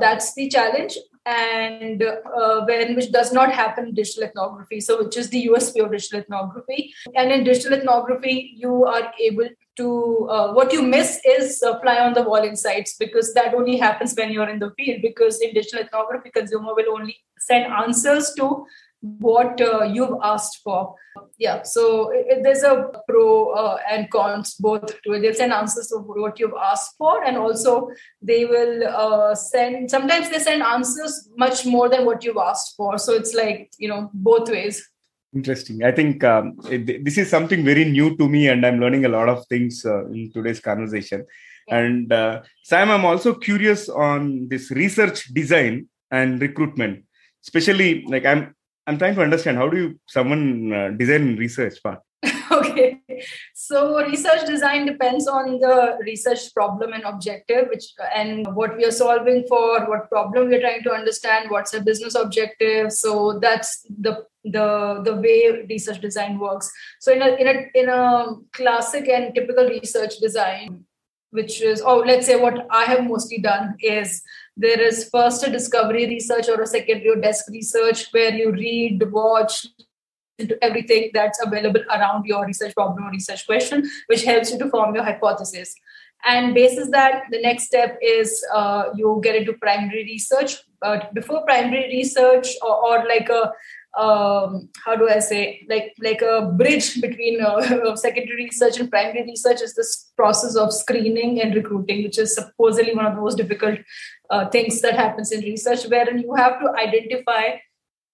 that's 0.00 0.34
the 0.34 0.48
challenge 0.48 0.96
and 1.24 2.02
uh, 2.02 2.64
when 2.64 2.96
which 2.96 3.12
does 3.12 3.32
not 3.32 3.52
happen 3.52 3.88
in 3.88 3.94
digital 3.94 4.24
ethnography 4.24 4.80
so 4.80 5.02
which 5.02 5.16
is 5.16 5.30
the 5.30 5.46
usp 5.46 5.82
of 5.82 5.92
digital 5.92 6.20
ethnography. 6.20 6.92
And 7.14 7.30
in 7.30 7.44
digital 7.44 7.74
ethnography 7.78 8.54
you 8.56 8.84
are 8.84 9.12
able 9.20 9.48
to 9.76 10.28
uh, 10.30 10.52
what 10.52 10.72
you 10.72 10.82
miss 10.82 11.20
is 11.24 11.62
uh, 11.62 11.78
fly 11.80 11.98
on 11.98 12.12
the 12.12 12.22
wall 12.22 12.42
insights 12.42 12.96
because 12.98 13.32
that 13.34 13.54
only 13.54 13.76
happens 13.76 14.14
when 14.14 14.32
you're 14.32 14.48
in 14.48 14.58
the 14.58 14.72
field 14.76 15.00
because 15.00 15.40
in 15.40 15.54
digital 15.54 15.80
ethnography 15.80 16.30
consumer 16.30 16.74
will 16.74 16.92
only 16.92 17.16
send 17.38 17.72
answers 17.72 18.32
to 18.36 18.66
what 19.02 19.60
uh, 19.60 19.82
you've 19.82 20.16
asked 20.22 20.60
for. 20.62 20.94
Yeah, 21.38 21.62
so 21.62 22.10
it, 22.10 22.42
there's 22.42 22.62
a 22.62 22.90
pro 23.06 23.50
uh, 23.50 23.78
and 23.90 24.10
cons 24.10 24.54
both 24.54 25.02
to 25.02 25.12
it. 25.12 25.20
They'll 25.20 25.34
send 25.34 25.52
answers 25.52 25.92
of 25.92 26.04
what 26.06 26.38
you've 26.38 26.54
asked 26.58 26.94
for, 26.96 27.22
and 27.24 27.36
also 27.36 27.90
they 28.22 28.44
will 28.44 28.88
uh, 28.88 29.34
send. 29.34 29.90
Sometimes 29.90 30.30
they 30.30 30.38
send 30.38 30.62
answers 30.62 31.28
much 31.36 31.66
more 31.66 31.88
than 31.88 32.06
what 32.06 32.24
you've 32.24 32.38
asked 32.38 32.74
for. 32.76 32.96
So 32.98 33.12
it's 33.12 33.34
like 33.34 33.72
you 33.78 33.88
know 33.88 34.10
both 34.14 34.48
ways. 34.48 34.88
Interesting. 35.34 35.82
I 35.82 35.92
think 35.92 36.22
um, 36.24 36.58
it, 36.70 37.04
this 37.04 37.18
is 37.18 37.28
something 37.28 37.64
very 37.64 37.84
new 37.84 38.16
to 38.16 38.28
me, 38.28 38.48
and 38.48 38.64
I'm 38.64 38.78
learning 38.78 39.04
a 39.04 39.10
lot 39.10 39.28
of 39.28 39.46
things 39.48 39.84
uh, 39.84 40.06
in 40.06 40.30
today's 40.32 40.60
conversation. 40.60 41.26
Yeah. 41.68 41.78
And 41.78 42.12
uh, 42.12 42.42
Sam, 42.62 42.90
I'm 42.90 43.04
also 43.04 43.34
curious 43.34 43.88
on 43.88 44.48
this 44.48 44.70
research 44.70 45.32
design 45.34 45.88
and 46.10 46.40
recruitment 46.40 47.04
especially 47.44 48.04
like 48.06 48.24
i'm 48.24 48.54
I'm 48.86 48.98
trying 48.98 49.14
to 49.14 49.22
understand 49.22 49.56
how 49.56 49.68
do 49.68 49.76
you 49.76 50.00
someone 50.08 50.72
uh, 50.72 50.90
design 50.90 51.36
research 51.36 51.82
part? 51.82 52.00
okay, 52.52 53.00
so 53.54 54.04
research 54.04 54.46
design 54.46 54.86
depends 54.86 55.26
on 55.26 55.58
the 55.58 55.98
research 56.04 56.52
problem 56.54 56.92
and 56.92 57.04
objective, 57.04 57.68
which 57.68 57.84
and 58.14 58.46
what 58.54 58.76
we 58.76 58.84
are 58.84 58.92
solving 58.92 59.44
for, 59.48 59.86
what 59.86 60.08
problem 60.08 60.48
we 60.48 60.56
are 60.56 60.60
trying 60.60 60.82
to 60.84 60.92
understand, 60.92 61.50
what's 61.50 61.74
a 61.74 61.80
business 61.80 62.14
objective. 62.14 62.92
So 62.92 63.38
that's 63.40 63.86
the 64.00 64.24
the 64.44 65.02
the 65.04 65.16
way 65.16 65.64
research 65.68 66.00
design 66.00 66.38
works. 66.38 66.70
So 67.00 67.12
in 67.12 67.22
a 67.22 67.34
in 67.36 67.48
a 67.48 67.54
in 67.74 67.88
a 67.88 68.34
classic 68.52 69.08
and 69.08 69.34
typical 69.34 69.68
research 69.68 70.18
design, 70.18 70.84
which 71.30 71.60
is 71.62 71.82
oh 71.84 71.98
let's 71.98 72.26
say 72.26 72.36
what 72.36 72.66
I 72.70 72.84
have 72.84 73.04
mostly 73.04 73.38
done 73.38 73.74
is 73.80 74.22
there 74.56 74.80
is 74.80 75.08
first 75.10 75.46
a 75.46 75.50
discovery 75.50 76.06
research 76.06 76.48
or 76.48 76.60
a 76.60 76.66
secondary 76.66 77.08
or 77.08 77.16
desk 77.16 77.46
research 77.48 78.08
where 78.12 78.34
you 78.34 78.52
read, 78.52 79.02
watch, 79.10 79.66
into 80.38 80.62
everything 80.64 81.10
that's 81.14 81.40
available 81.42 81.82
around 81.90 82.26
your 82.26 82.44
research 82.46 82.74
problem 82.74 83.04
or 83.04 83.10
research 83.10 83.46
question, 83.46 83.88
which 84.06 84.24
helps 84.24 84.50
you 84.50 84.58
to 84.58 84.68
form 84.68 84.94
your 84.94 85.04
hypothesis. 85.04 85.74
And 86.24 86.54
basis 86.54 86.88
that, 86.90 87.24
the 87.30 87.40
next 87.40 87.64
step 87.64 87.98
is 88.00 88.44
uh, 88.54 88.84
you 88.94 89.20
get 89.22 89.34
into 89.34 89.54
primary 89.54 90.04
research. 90.04 90.56
But 90.80 91.12
before 91.14 91.44
primary 91.44 91.88
research, 91.88 92.48
or, 92.62 92.76
or 92.76 93.04
like 93.06 93.28
a 93.28 93.52
um, 93.98 94.70
how 94.84 94.96
do 94.96 95.08
I 95.08 95.18
say, 95.18 95.66
like 95.68 95.92
like 96.02 96.22
a 96.22 96.50
bridge 96.56 97.00
between 97.00 97.42
uh, 97.42 97.96
secondary 97.96 98.44
research 98.44 98.78
and 98.80 98.90
primary 98.90 99.22
research 99.24 99.60
is 99.60 99.74
this 99.74 100.12
process 100.16 100.56
of 100.56 100.72
screening 100.72 101.40
and 101.42 101.54
recruiting, 101.54 102.04
which 102.04 102.18
is 102.18 102.34
supposedly 102.34 102.94
one 102.94 103.06
of 103.06 103.14
the 103.14 103.20
most 103.20 103.36
difficult 103.36 103.78
uh, 104.30 104.48
things 104.48 104.80
that 104.80 104.94
happens 104.94 105.30
in 105.30 105.40
research, 105.40 105.84
wherein 105.84 106.18
you 106.18 106.34
have 106.34 106.58
to 106.60 106.72
identify 106.78 107.56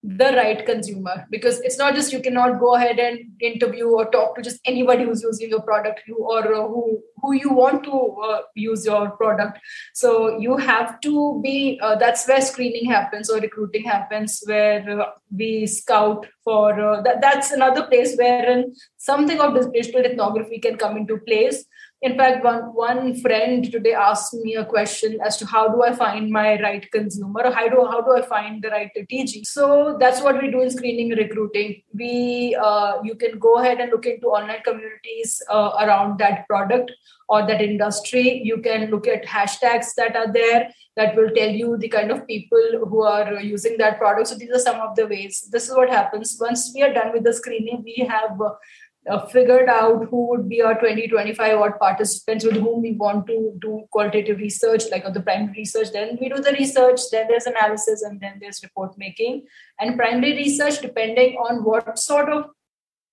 the 0.05 0.33
right 0.37 0.65
consumer 0.65 1.27
because 1.29 1.61
it's 1.63 1.77
not 1.77 1.95
just 1.95 2.13
you 2.13 2.21
cannot 2.21 2.61
go 2.61 2.77
ahead 2.77 3.01
and 3.01 3.19
interview 3.41 3.89
or 3.89 4.09
talk 4.11 4.37
to 4.37 4.43
just 4.43 4.61
anybody 4.65 5.03
who's 5.05 5.23
using 5.23 5.51
your 5.51 5.61
product 5.63 6.01
or 6.17 6.55
uh, 6.55 6.69
who 6.69 7.01
who 7.21 7.33
you 7.33 7.51
want 7.51 7.83
to 7.83 7.91
uh, 7.93 8.43
use 8.55 8.87
your 8.87 9.11
product. 9.11 9.59
So 9.95 10.39
you 10.39 10.57
have 10.57 11.01
to 11.01 11.41
be 11.43 11.81
uh, 11.83 11.97
that's 11.97 12.29
where 12.29 12.41
screening 12.41 12.89
happens 12.89 13.29
or 13.29 13.41
recruiting 13.41 13.85
happens 13.85 14.41
where 14.47 15.01
uh, 15.01 15.11
we 15.37 15.67
scout 15.67 16.27
for 16.45 16.79
uh, 16.81 17.03
that 17.03 17.21
that's 17.21 17.51
another 17.51 17.87
place 17.87 18.15
where 18.17 18.65
something 18.99 19.41
of 19.41 19.55
this 19.55 19.67
digital 19.67 20.05
ethnography 20.05 20.61
can 20.61 20.77
come 20.77 20.97
into 20.97 21.19
place 21.19 21.65
in 22.03 22.17
fact 22.17 22.45
one 22.45 22.63
one 22.75 23.15
friend 23.21 23.71
today 23.73 23.93
asked 23.93 24.35
me 24.35 24.55
a 24.55 24.65
question 24.65 25.19
as 25.25 25.37
to 25.37 25.47
how 25.47 25.69
do 25.69 25.83
i 25.83 25.93
find 25.93 26.31
my 26.31 26.61
right 26.61 26.91
consumer? 26.93 27.43
Or 27.45 27.53
how 27.53 27.69
do 27.69 27.85
how 27.91 28.01
do 28.01 28.17
i 28.17 28.23
find 28.23 28.63
the 28.63 28.71
right 28.71 28.91
tg 28.95 29.45
so 29.45 29.97
that's 29.99 30.23
what 30.23 30.41
we 30.41 30.51
do 30.51 30.61
in 30.61 30.71
screening 30.71 31.13
and 31.13 31.19
recruiting. 31.19 31.83
We 31.95 32.57
uh, 32.61 33.03
you 33.03 33.15
can 33.15 33.39
go 33.39 33.59
ahead 33.59 33.81
and 33.81 33.91
look 33.91 34.07
into 34.07 34.29
online 34.29 34.63
communities 34.63 35.43
uh, 35.51 35.73
around 35.81 36.19
that 36.19 36.47
product 36.47 36.93
or 37.29 37.47
that 37.47 37.61
industry. 37.61 38.41
You 38.43 38.59
can 38.59 38.91
look 38.91 39.07
at 39.07 39.25
hashtags 39.25 39.95
that 39.97 40.17
are 40.17 40.33
there 40.33 40.71
that 40.97 41.15
will 41.15 41.31
tell 41.31 41.51
you 41.51 41.77
the 41.77 41.89
kind 41.89 42.11
of 42.11 42.27
people 42.27 42.87
who 42.89 43.03
are 43.03 43.41
using 43.41 43.77
that 43.79 43.99
product. 43.99 44.29
So 44.29 44.35
these 44.35 44.51
are 44.51 44.59
some 44.59 44.81
of 44.81 44.97
the 44.97 45.07
ways. 45.07 45.49
This 45.53 45.69
is 45.69 45.77
what 45.77 45.91
happens. 45.91 46.37
Once 46.41 46.73
we 46.75 46.83
are 46.83 46.93
done 46.93 47.13
with 47.13 47.25
the 47.25 47.33
screening 47.33 47.83
we 47.85 48.07
have 48.09 48.39
uh, 49.07 49.13
uh, 49.15 49.27
figured 49.27 49.69
out 49.69 50.07
who 50.11 50.29
would 50.29 50.49
be 50.49 50.63
our 50.63 50.79
20 50.79 51.09
25 51.09 51.59
odd 51.59 51.79
participants 51.79 52.45
with 52.45 52.55
whom 52.55 52.83
we 52.83 52.93
want 52.93 53.27
to 53.27 53.53
do 53.61 53.83
qualitative 53.91 54.39
research 54.39 54.85
like 54.91 55.05
of 55.05 55.15
the 55.15 55.21
primary 55.21 55.53
research. 55.57 55.93
Then 55.93 56.19
we 56.21 56.29
do 56.29 56.37
the 56.37 56.53
research 56.53 57.01
then 57.13 57.27
there's 57.29 57.47
analysis 57.47 58.03
and 58.03 58.21
then 58.21 58.39
there's 58.41 58.63
report 58.63 58.95
making. 58.99 59.47
And 59.79 59.97
primary 59.97 60.35
research 60.35 60.81
depending 60.81 61.37
on 61.37 61.65
what 61.65 61.99
sort 61.99 62.29
of 62.29 62.51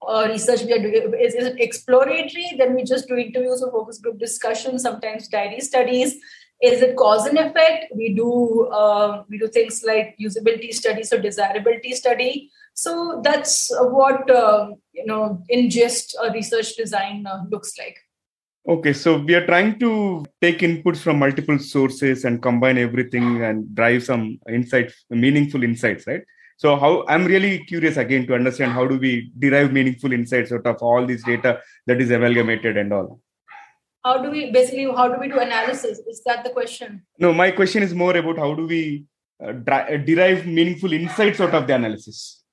uh, 0.08 0.28
research 0.28 0.64
we 0.64 0.74
are 0.74 0.80
doing 0.80 1.14
is, 1.20 1.34
is 1.36 1.46
it 1.48 1.60
exploratory? 1.60 2.56
Then 2.58 2.76
we 2.76 2.84
just 2.84 3.08
do 3.08 3.16
interviews 3.16 3.62
or 3.62 3.72
focus 3.72 4.00
group 4.00 4.20
discussions 4.20 4.84
sometimes 4.84 5.28
diary 5.28 5.62
studies. 5.62 6.16
Is 6.62 6.82
it 6.82 6.96
cause 6.96 7.26
and 7.26 7.38
effect? 7.38 7.92
We 7.94 8.14
do 8.14 8.68
uh, 8.68 9.24
we 9.30 9.38
do 9.38 9.48
things 9.48 9.84
like 9.84 10.16
usability 10.22 10.74
studies 10.74 11.12
or 11.12 11.20
desirability 11.20 11.94
study 11.94 12.52
so 12.76 13.22
that's 13.24 13.72
what 13.72 14.30
uh, 14.30 14.70
you 14.92 15.06
know 15.06 15.42
in 15.50 15.70
just 15.70 16.16
a 16.22 16.32
research 16.32 16.76
design 16.76 17.26
uh, 17.26 17.44
looks 17.50 17.78
like. 17.80 17.98
Okay 18.68 18.94
so 18.94 19.18
we 19.18 19.34
are 19.34 19.46
trying 19.46 19.80
to 19.80 20.26
take 20.42 20.60
inputs 20.60 20.98
from 20.98 21.20
multiple 21.20 21.58
sources 21.58 22.26
and 22.26 22.42
combine 22.42 22.78
everything 22.78 23.44
and 23.44 23.74
drive 23.74 24.04
some 24.04 24.40
insights 24.50 25.06
meaningful 25.10 25.64
insights 25.64 26.06
right? 26.06 26.24
So 26.58 26.76
how 26.78 27.06
i'm 27.08 27.26
really 27.26 27.60
curious 27.66 27.98
again 27.98 28.28
to 28.28 28.36
understand 28.36 28.72
how 28.74 28.86
do 28.88 28.98
we 28.98 29.32
derive 29.40 29.72
meaningful 29.72 30.12
insights 30.12 30.52
out 30.52 30.66
of 30.66 30.78
all 30.82 31.06
this 31.06 31.24
data 31.24 31.60
that 31.88 32.02
is 32.02 32.12
amalgamated 32.12 32.78
and 32.78 32.92
all. 32.92 33.22
How 34.04 34.22
do 34.22 34.30
we 34.30 34.52
basically 34.52 34.86
how 34.86 35.08
do 35.08 35.20
we 35.20 35.28
do 35.30 35.40
analysis? 35.40 36.00
Is 36.00 36.22
that 36.26 36.44
the 36.44 36.50
question? 36.50 37.04
No 37.20 37.34
my 37.34 37.52
question 37.52 37.84
is 37.84 37.94
more 37.94 38.16
about 38.18 38.38
how 38.38 38.54
do 38.54 38.68
we 38.68 39.06
uh, 39.46 39.52
derive 39.52 40.46
meaningful 40.46 40.92
insights 40.92 41.40
out 41.40 41.54
of 41.54 41.68
the 41.68 41.76
analysis 41.76 42.45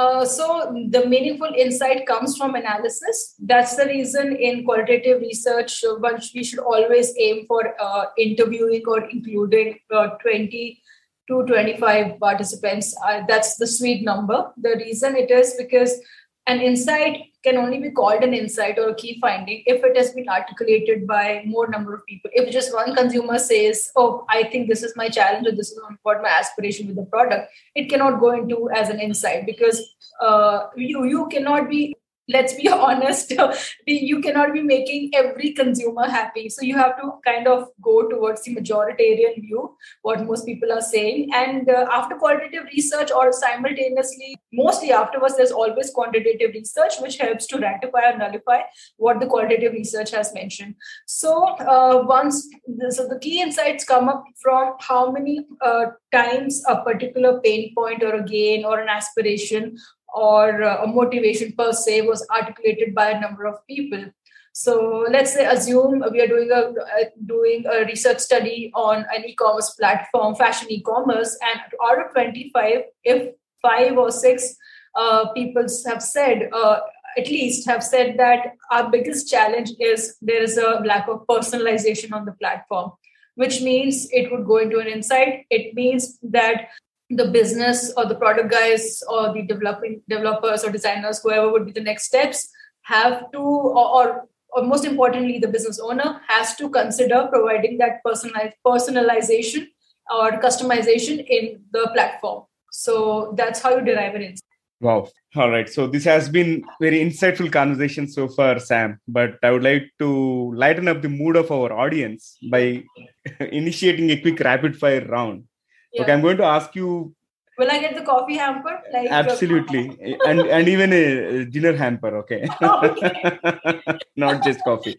uh, 0.00 0.24
so 0.24 0.46
the 0.90 1.06
meaningful 1.06 1.52
insight 1.64 2.06
comes 2.06 2.36
from 2.36 2.54
analysis. 2.54 3.34
That's 3.38 3.76
the 3.76 3.86
reason 3.86 4.36
in 4.36 4.64
qualitative 4.64 5.20
research, 5.20 5.84
uh, 5.84 5.96
we 6.34 6.44
should 6.44 6.60
always 6.60 7.12
aim 7.18 7.44
for 7.46 7.74
uh, 7.80 8.06
interviewing 8.16 8.82
or 8.86 9.04
including 9.04 9.78
uh, 9.90 10.08
20 10.22 10.82
to 11.28 11.42
25 11.44 12.18
participants. 12.18 12.94
Uh, 13.06 13.22
that's 13.28 13.56
the 13.56 13.66
sweet 13.66 14.02
number. 14.02 14.50
The 14.56 14.76
reason 14.76 15.16
it 15.16 15.30
is 15.30 15.54
because 15.58 16.00
an 16.46 16.60
insight 16.60 17.22
can 17.42 17.56
only 17.56 17.78
be 17.78 17.90
called 17.90 18.22
an 18.22 18.34
insight 18.34 18.78
or 18.78 18.90
a 18.90 18.94
key 18.94 19.18
finding 19.20 19.62
if 19.64 19.82
it 19.82 19.96
has 19.96 20.12
been 20.12 20.28
articulated 20.28 21.06
by 21.06 21.42
more 21.46 21.68
number 21.68 21.94
of 21.94 22.04
people. 22.04 22.30
If 22.34 22.50
just 22.52 22.74
one 22.74 22.94
consumer 22.94 23.38
says 23.38 23.90
oh 23.96 24.24
i 24.28 24.42
think 24.44 24.68
this 24.68 24.82
is 24.82 24.96
my 24.96 25.08
challenge 25.08 25.46
or 25.46 25.52
this 25.52 25.70
is 25.70 25.80
what 26.02 26.22
my 26.22 26.28
aspiration 26.28 26.86
with 26.86 26.96
the 26.96 27.04
product 27.04 27.50
it 27.74 27.88
cannot 27.88 28.20
go 28.20 28.32
into 28.32 28.68
as 28.70 28.88
an 28.88 29.00
insight 29.00 29.46
because 29.46 29.80
uh, 30.20 30.66
you 30.76 31.04
you 31.04 31.28
cannot 31.28 31.68
be 31.68 31.94
let's 32.32 32.54
be 32.54 32.68
honest 32.86 33.32
you 33.86 34.20
cannot 34.20 34.52
be 34.52 34.62
making 34.62 35.10
every 35.14 35.52
consumer 35.52 36.08
happy. 36.08 36.48
So 36.48 36.62
you 36.62 36.76
have 36.76 36.96
to 37.00 37.12
kind 37.24 37.46
of 37.46 37.68
go 37.82 38.08
towards 38.08 38.42
the 38.42 38.54
majoritarian 38.56 39.40
view 39.40 39.76
what 40.02 40.24
most 40.26 40.46
people 40.46 40.72
are 40.72 40.80
saying. 40.80 41.30
And 41.34 41.68
uh, 41.68 41.86
after 41.90 42.16
qualitative 42.16 42.64
research 42.72 43.10
or 43.10 43.32
simultaneously 43.32 44.36
mostly 44.52 44.92
afterwards 44.92 45.36
there's 45.36 45.52
always 45.52 45.90
quantitative 45.90 46.50
research 46.54 46.94
which 47.00 47.18
helps 47.18 47.46
to 47.46 47.58
ratify 47.58 48.10
or 48.10 48.18
nullify 48.18 48.60
what 48.96 49.20
the 49.20 49.26
qualitative 49.26 49.72
research 49.72 50.10
has 50.10 50.32
mentioned. 50.34 50.74
So 51.06 51.44
uh, 51.58 52.04
once 52.06 52.48
so 52.90 53.06
the 53.06 53.18
key 53.20 53.40
insights 53.40 53.84
come 53.84 54.08
up 54.08 54.24
from 54.42 54.74
how 54.80 55.10
many 55.10 55.46
uh, 55.60 55.86
times 56.12 56.62
a 56.68 56.82
particular 56.82 57.40
pain 57.40 57.72
point 57.74 58.02
or 58.02 58.14
a 58.14 58.24
gain 58.24 58.64
or 58.64 58.80
an 58.80 58.88
aspiration 58.88 59.76
or 60.14 60.60
a 60.62 60.86
motivation 60.86 61.52
per 61.52 61.72
se 61.72 62.02
was 62.02 62.26
articulated 62.30 62.94
by 62.94 63.10
a 63.10 63.20
number 63.20 63.46
of 63.46 63.66
people. 63.66 64.04
So 64.52 65.06
let's 65.08 65.32
say 65.32 65.46
assume 65.46 66.02
we 66.10 66.20
are 66.20 66.26
doing 66.26 66.50
a 66.50 66.62
uh, 66.82 67.04
doing 67.24 67.64
a 67.66 67.84
research 67.84 68.18
study 68.18 68.70
on 68.74 69.04
an 69.16 69.24
e-commerce 69.24 69.70
platform 69.70 70.34
fashion 70.34 70.70
e-commerce 70.70 71.38
and 71.40 71.60
out 71.86 72.04
of 72.04 72.12
25 72.12 72.82
if 73.04 73.32
five 73.62 73.96
or 73.96 74.10
six 74.10 74.56
uh, 74.96 75.32
people 75.34 75.66
have 75.86 76.02
said 76.02 76.50
uh, 76.52 76.80
at 77.16 77.28
least 77.28 77.68
have 77.68 77.84
said 77.84 78.18
that 78.18 78.56
our 78.72 78.90
biggest 78.90 79.30
challenge 79.30 79.70
is 79.78 80.16
there 80.20 80.42
is 80.42 80.56
a 80.56 80.82
lack 80.84 81.06
of 81.06 81.24
personalization 81.28 82.12
on 82.12 82.24
the 82.24 82.32
platform 82.32 82.90
which 83.36 83.62
means 83.62 84.08
it 84.10 84.30
would 84.30 84.46
go 84.46 84.58
into 84.58 84.78
an 84.78 84.86
insight. 84.86 85.46
It 85.50 85.74
means 85.74 86.18
that 86.22 86.68
the 87.10 87.26
business 87.26 87.92
or 87.96 88.06
the 88.06 88.14
product 88.14 88.50
guys 88.50 89.02
or 89.08 89.32
the 89.32 89.42
developing 89.42 90.00
developers 90.08 90.64
or 90.64 90.70
designers 90.70 91.20
whoever 91.22 91.50
would 91.50 91.66
be 91.66 91.72
the 91.72 91.80
next 91.80 92.04
steps 92.04 92.50
have 92.82 93.30
to 93.32 93.38
or, 93.38 93.86
or, 93.96 94.28
or 94.50 94.62
most 94.62 94.84
importantly 94.84 95.38
the 95.38 95.48
business 95.48 95.80
owner 95.80 96.20
has 96.28 96.54
to 96.56 96.68
consider 96.70 97.26
providing 97.30 97.78
that 97.78 98.02
personalized 98.04 98.54
personalization 98.64 99.66
or 100.10 100.32
customization 100.40 101.24
in 101.26 101.60
the 101.72 101.90
platform. 101.94 102.44
So 102.72 103.34
that's 103.36 103.60
how 103.60 103.76
you 103.76 103.84
derive 103.84 104.14
an 104.14 104.22
insight. 104.22 104.44
Wow. 104.80 105.08
All 105.36 105.50
right. 105.50 105.68
So 105.68 105.86
this 105.86 106.04
has 106.04 106.28
been 106.28 106.64
very 106.80 107.00
insightful 107.00 107.52
conversation 107.52 108.08
so 108.08 108.28
far 108.28 108.58
sam 108.58 108.98
but 109.06 109.34
i 109.42 109.50
would 109.50 109.62
like 109.62 109.90
to 109.98 110.52
lighten 110.54 110.88
up 110.88 111.02
the 111.02 111.08
mood 111.08 111.36
of 111.36 111.50
our 111.50 111.72
audience 111.72 112.38
by 112.50 112.82
initiating 113.40 114.10
a 114.10 114.20
quick 114.20 114.40
rapid 114.40 114.76
fire 114.76 115.04
round 115.06 115.44
yeah. 115.92 116.02
Okay, 116.02 116.12
I'm 116.12 116.20
going 116.20 116.36
to 116.36 116.44
ask 116.44 116.74
you. 116.74 117.14
Will 117.58 117.70
I 117.70 117.78
get 117.78 117.94
the 117.94 118.02
coffee 118.02 118.36
hamper? 118.36 118.80
Like 118.92 119.10
Absolutely, 119.10 119.98
and 120.26 120.40
and 120.40 120.68
even 120.68 120.92
a 120.92 121.44
dinner 121.44 121.76
hamper. 121.76 122.16
Okay, 122.18 122.48
okay. 122.62 123.38
not 124.16 124.42
just 124.42 124.64
coffee. 124.64 124.96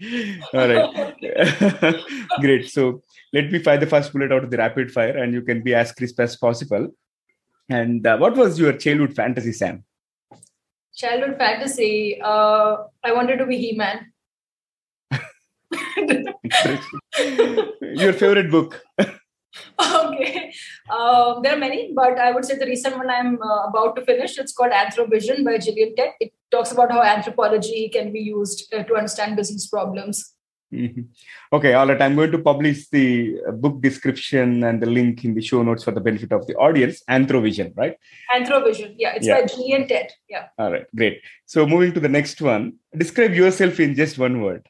All 0.54 0.68
right, 0.68 1.16
great. 2.40 2.70
So 2.70 3.02
let 3.34 3.52
me 3.52 3.60
fire 3.60 3.78
the 3.78 3.88
first 3.88 4.14
bullet 4.14 4.32
out 4.32 4.44
of 4.44 4.52
the 4.52 4.58
rapid 4.58 4.92
fire, 4.92 5.18
and 5.18 5.34
you 5.34 5.42
can 5.42 5.64
be 5.64 5.74
as 5.74 5.92
crisp 5.92 6.20
as 6.20 6.36
possible. 6.36 6.90
And 7.70 8.06
uh, 8.06 8.18
what 8.18 8.36
was 8.36 8.60
your 8.60 8.74
childhood 8.74 9.16
fantasy, 9.16 9.54
Sam? 9.54 9.84
Childhood 10.96 11.38
fantasy. 11.38 12.20
Uh, 12.22 12.84
I 13.04 13.14
wanted 13.14 13.38
to 13.38 13.46
be 13.46 13.58
He-Man. 13.58 14.12
your 17.82 18.14
favorite 18.14 18.52
book? 18.52 18.84
Okay. 19.82 20.54
Um, 20.90 21.42
there 21.42 21.54
are 21.56 21.60
many, 21.60 21.92
but 21.94 22.20
I 22.20 22.32
would 22.32 22.46
say 22.46 22.58
the 22.58 22.66
recent 22.66 22.98
one 22.98 23.10
I'm 23.10 23.42
uh, 23.42 23.64
about 23.68 23.96
to 23.96 24.06
finish, 24.06 24.38
it's 24.38 24.54
called 24.54 24.72
Anthrovision 24.72 25.44
by 25.44 25.58
Gillian 25.58 25.96
Tett. 25.96 26.14
It 26.20 26.34
talks 26.52 26.72
about 26.72 26.92
how 26.92 27.02
anthropology 27.02 27.90
can 27.90 28.12
be 28.12 28.20
used 28.20 28.74
uh, 28.74 28.84
to 28.84 28.96
understand 28.96 29.36
business 29.36 29.68
problems. 29.68 30.34
Mm-hmm. 30.74 31.02
Okay, 31.52 31.74
all 31.74 31.88
right. 31.88 32.02
I'm 32.02 32.16
going 32.16 32.32
to 32.32 32.38
publish 32.38 32.88
the 32.90 33.38
uh, 33.48 33.52
book 33.52 33.82
description 33.82 34.64
and 34.64 34.82
the 34.82 34.86
link 34.86 35.26
in 35.26 35.34
the 35.34 35.42
show 35.42 35.62
notes 35.64 35.84
for 35.84 35.92
the 35.92 36.00
benefit 36.00 36.32
of 36.32 36.48
the 36.48 36.56
audience. 36.56 37.04
Anthrovision, 37.10 37.74
right? 37.76 37.98
Anthrovision, 38.34 38.96
yeah. 38.98 39.14
It's 39.16 39.28
yeah. 39.28 39.42
by 39.42 39.48
Gillian 39.48 39.88
Tett. 39.88 40.12
Yeah. 40.30 40.48
All 40.58 40.72
right, 40.72 40.86
great. 40.96 41.22
So 41.46 41.66
moving 41.66 41.94
to 41.94 42.00
the 42.00 42.08
next 42.08 42.42
one, 42.42 42.76
describe 42.96 43.34
yourself 43.34 43.80
in 43.82 43.96
just 43.96 44.18
one 44.18 44.42
word. 44.42 44.68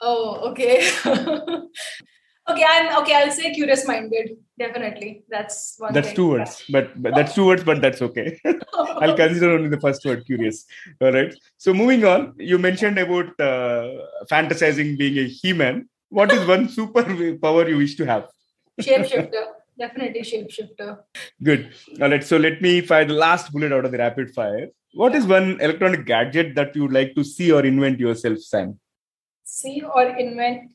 Oh, 0.00 0.50
okay. 0.50 0.90
Okay, 2.48 2.64
I'm 2.64 3.02
okay. 3.02 3.14
I'll 3.14 3.30
say 3.30 3.52
curious 3.52 3.86
minded. 3.86 4.36
Definitely, 4.58 5.24
that's 5.28 5.74
one. 5.78 5.92
That's 5.92 6.08
thing. 6.08 6.16
two 6.16 6.28
words, 6.30 6.64
but, 6.68 7.02
but 7.02 7.14
that's 7.14 7.34
two 7.34 7.44
words, 7.44 7.64
but 7.64 7.82
that's 7.82 8.00
okay. 8.00 8.38
I'll 8.74 9.16
consider 9.16 9.50
only 9.50 9.68
the 9.68 9.80
first 9.80 10.04
word, 10.04 10.24
curious. 10.24 10.64
All 11.00 11.12
right. 11.12 11.34
So 11.56 11.74
moving 11.74 12.04
on, 12.04 12.34
you 12.38 12.58
mentioned 12.58 12.98
about 12.98 13.38
uh, 13.40 13.90
fantasizing 14.30 14.96
being 14.96 15.18
a 15.18 15.28
He-Man. 15.28 15.88
What 16.08 16.32
is 16.32 16.46
one 16.46 16.68
super 16.68 17.02
power 17.42 17.68
you 17.68 17.78
wish 17.78 17.96
to 17.96 18.06
have? 18.06 18.28
Shapeshifter. 18.80 19.44
Definitely 19.78 20.20
shapeshifter. 20.20 20.98
Good. 21.42 21.74
All 22.00 22.10
right. 22.10 22.22
So 22.22 22.36
let 22.36 22.62
me 22.62 22.80
fire 22.80 23.04
the 23.04 23.14
last 23.14 23.52
bullet 23.52 23.72
out 23.72 23.84
of 23.84 23.92
the 23.92 23.98
rapid 23.98 24.32
fire. 24.32 24.68
What 24.94 25.14
is 25.16 25.26
one 25.26 25.60
electronic 25.60 26.06
gadget 26.06 26.54
that 26.54 26.76
you 26.76 26.82
would 26.82 26.92
like 26.92 27.14
to 27.16 27.24
see 27.24 27.52
or 27.52 27.66
invent 27.66 27.98
yourself, 27.98 28.38
Sam? 28.38 28.78
See 29.48 29.80
or 29.82 30.02
invent 30.02 30.72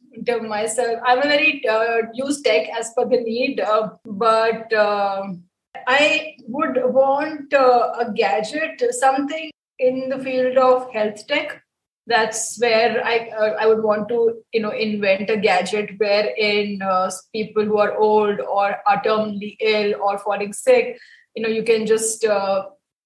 myself. 0.48 1.00
I'm 1.06 1.20
a 1.20 1.28
very 1.28 1.62
uh, 1.68 2.04
use 2.14 2.42
tech 2.42 2.70
as 2.70 2.94
per 2.96 3.06
the 3.06 3.20
need, 3.20 3.60
uh, 3.60 3.90
but 4.06 4.72
uh, 4.74 5.24
I 5.88 6.36
would 6.48 6.80
want 6.86 7.54
uh, 7.54 7.92
a 8.00 8.12
gadget, 8.14 8.82
something 8.94 9.52
in 9.78 10.08
the 10.08 10.20
field 10.20 10.58
of 10.58 10.92
health 10.94 11.28
tech. 11.28 11.62
That's 12.08 12.58
where 12.62 13.06
I 13.06 13.30
uh, 13.38 13.56
I 13.60 13.68
would 13.68 13.84
want 13.84 14.08
to 14.08 14.42
you 14.54 14.62
know 14.62 14.72
invent 14.72 15.30
a 15.30 15.38
gadget 15.38 15.92
wherein 15.98 16.82
uh, 16.82 17.12
people 17.34 17.66
who 17.66 17.78
are 17.78 17.96
old 17.98 18.40
or 18.40 18.78
are 18.88 19.04
terminally 19.04 19.58
ill 19.60 20.02
or 20.02 20.18
falling 20.18 20.54
sick, 20.54 20.98
you 21.36 21.44
know, 21.44 21.50
you 21.50 21.64
can 21.64 21.86
just 21.86 22.26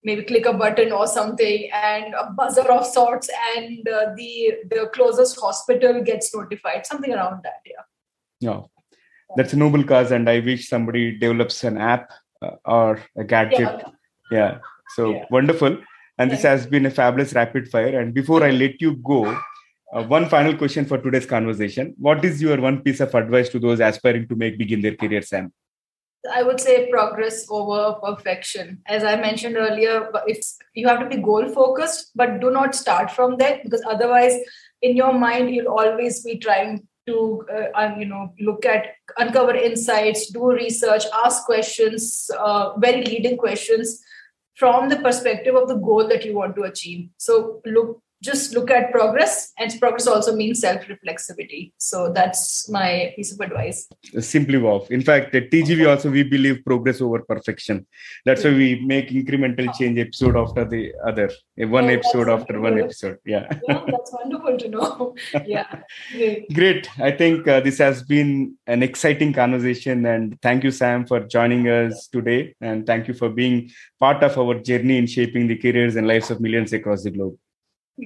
maybe 0.05 0.23
click 0.23 0.45
a 0.45 0.53
button 0.53 0.91
or 0.91 1.07
something 1.07 1.69
and 1.73 2.13
a 2.13 2.31
buzzer 2.37 2.69
of 2.77 2.85
sorts 2.85 3.29
and 3.55 3.87
uh, 3.87 4.05
the 4.15 4.53
the 4.69 4.89
closest 4.93 5.39
hospital 5.39 6.01
gets 6.01 6.33
notified 6.35 6.85
something 6.85 7.13
around 7.13 7.41
that 7.43 7.59
yeah 7.65 7.85
yeah 8.47 8.61
that's 9.35 9.53
a 9.53 9.57
noble 9.57 9.83
cause 9.83 10.11
and 10.11 10.29
i 10.29 10.39
wish 10.39 10.69
somebody 10.69 11.17
develops 11.17 11.63
an 11.63 11.77
app 11.77 12.09
uh, 12.41 12.55
or 12.65 12.99
a 13.17 13.23
gadget 13.23 13.59
yeah, 13.59 13.89
yeah. 14.31 14.57
so 14.95 15.11
yeah. 15.11 15.25
wonderful 15.31 15.77
And 16.17 16.31
this 16.31 16.43
has 16.43 16.65
been 16.65 16.85
a 16.85 16.91
fabulous 16.91 17.33
rapid 17.33 17.67
fire. 17.69 17.99
And 17.99 18.13
before 18.13 18.43
I 18.43 18.51
let 18.51 18.81
you 18.81 18.95
go, 18.97 19.25
uh, 19.93 20.03
one 20.03 20.29
final 20.29 20.55
question 20.55 20.85
for 20.85 20.97
today's 20.97 21.25
conversation. 21.25 21.93
What 21.97 22.23
is 22.23 22.41
your 22.41 22.59
one 22.59 22.81
piece 22.81 23.01
of 23.01 23.13
advice 23.13 23.49
to 23.49 23.59
those 23.59 23.79
aspiring 23.79 24.27
to 24.29 24.35
make 24.35 24.57
begin 24.57 24.81
their 24.81 24.95
career, 24.95 25.21
Sam? 25.21 25.51
I 26.33 26.43
would 26.43 26.59
say 26.59 26.89
progress 26.89 27.45
over 27.49 27.93
perfection. 28.03 28.81
As 28.85 29.03
I 29.03 29.15
mentioned 29.15 29.57
earlier, 29.57 30.09
if 30.27 30.45
you 30.73 30.87
have 30.87 30.99
to 30.99 31.09
be 31.09 31.21
goal 31.21 31.47
focused, 31.49 32.11
but 32.15 32.39
do 32.39 32.51
not 32.51 32.75
start 32.75 33.11
from 33.11 33.37
there 33.37 33.59
because 33.63 33.83
otherwise, 33.87 34.37
in 34.81 34.95
your 34.95 35.13
mind, 35.13 35.53
you'll 35.53 35.73
always 35.73 36.23
be 36.23 36.37
trying 36.37 36.87
to 37.07 37.45
uh, 37.75 37.95
you 37.97 38.05
know 38.05 38.33
look 38.39 38.65
at 38.65 38.87
uncover 39.17 39.55
insights 39.55 40.31
do 40.31 40.51
research 40.51 41.03
ask 41.23 41.45
questions 41.45 42.29
uh, 42.39 42.77
very 42.77 43.03
leading 43.03 43.37
questions 43.37 44.01
from 44.55 44.89
the 44.89 44.97
perspective 44.97 45.55
of 45.55 45.67
the 45.67 45.75
goal 45.75 46.07
that 46.07 46.25
you 46.25 46.33
want 46.33 46.55
to 46.55 46.63
achieve 46.63 47.07
so 47.17 47.61
look 47.65 48.01
just 48.25 48.53
look 48.55 48.71
at 48.71 48.91
progress 48.91 49.53
and 49.59 49.73
progress 49.79 50.07
also 50.07 50.35
means 50.35 50.59
self-reflexivity. 50.61 51.71
So 51.77 52.11
that's 52.11 52.69
my 52.69 53.13
piece 53.15 53.31
of 53.33 53.39
advice. 53.39 53.87
Simply 54.19 54.57
wow 54.57 54.85
in 54.89 55.01
fact 55.01 55.35
at 55.35 55.51
tgv 55.51 55.87
also 55.89 56.09
we 56.09 56.23
believe 56.23 56.63
progress 56.65 57.01
over 57.01 57.19
perfection. 57.19 57.85
That's 58.25 58.43
why 58.43 58.51
we 58.51 58.69
make 58.93 59.09
incremental 59.09 59.73
change 59.77 59.99
episode 59.99 60.35
after 60.35 60.65
the 60.65 60.93
other 61.05 61.29
one 61.57 61.85
oh, 61.85 61.97
episode 61.97 62.29
after 62.29 62.59
one 62.59 62.79
episode 62.79 63.17
yeah. 63.25 63.47
yeah 63.67 63.81
that's 63.87 64.11
wonderful 64.11 64.57
to 64.57 64.69
know. 64.69 65.15
Yeah 65.45 65.67
great. 66.11 66.53
great. 66.53 66.89
I 66.99 67.11
think 67.11 67.47
uh, 67.47 67.59
this 67.59 67.77
has 67.77 68.03
been 68.03 68.55
an 68.67 68.83
exciting 68.83 69.33
conversation 69.33 70.05
and 70.05 70.39
thank 70.41 70.63
you 70.63 70.71
sam 70.71 71.05
for 71.05 71.19
joining 71.21 71.67
us 71.67 72.07
today. 72.07 72.55
And 72.61 72.85
thank 72.85 73.07
you 73.07 73.13
for 73.13 73.29
being 73.29 73.71
part 73.99 74.23
of 74.23 74.37
our 74.37 74.55
journey 74.55 74.97
in 74.97 75.07
shaping 75.07 75.47
the 75.47 75.57
careers 75.57 75.95
and 75.95 76.07
lives 76.07 76.31
of 76.31 76.41
millions 76.41 76.73
across 76.73 77.03
the 77.03 77.11
globe 77.11 77.37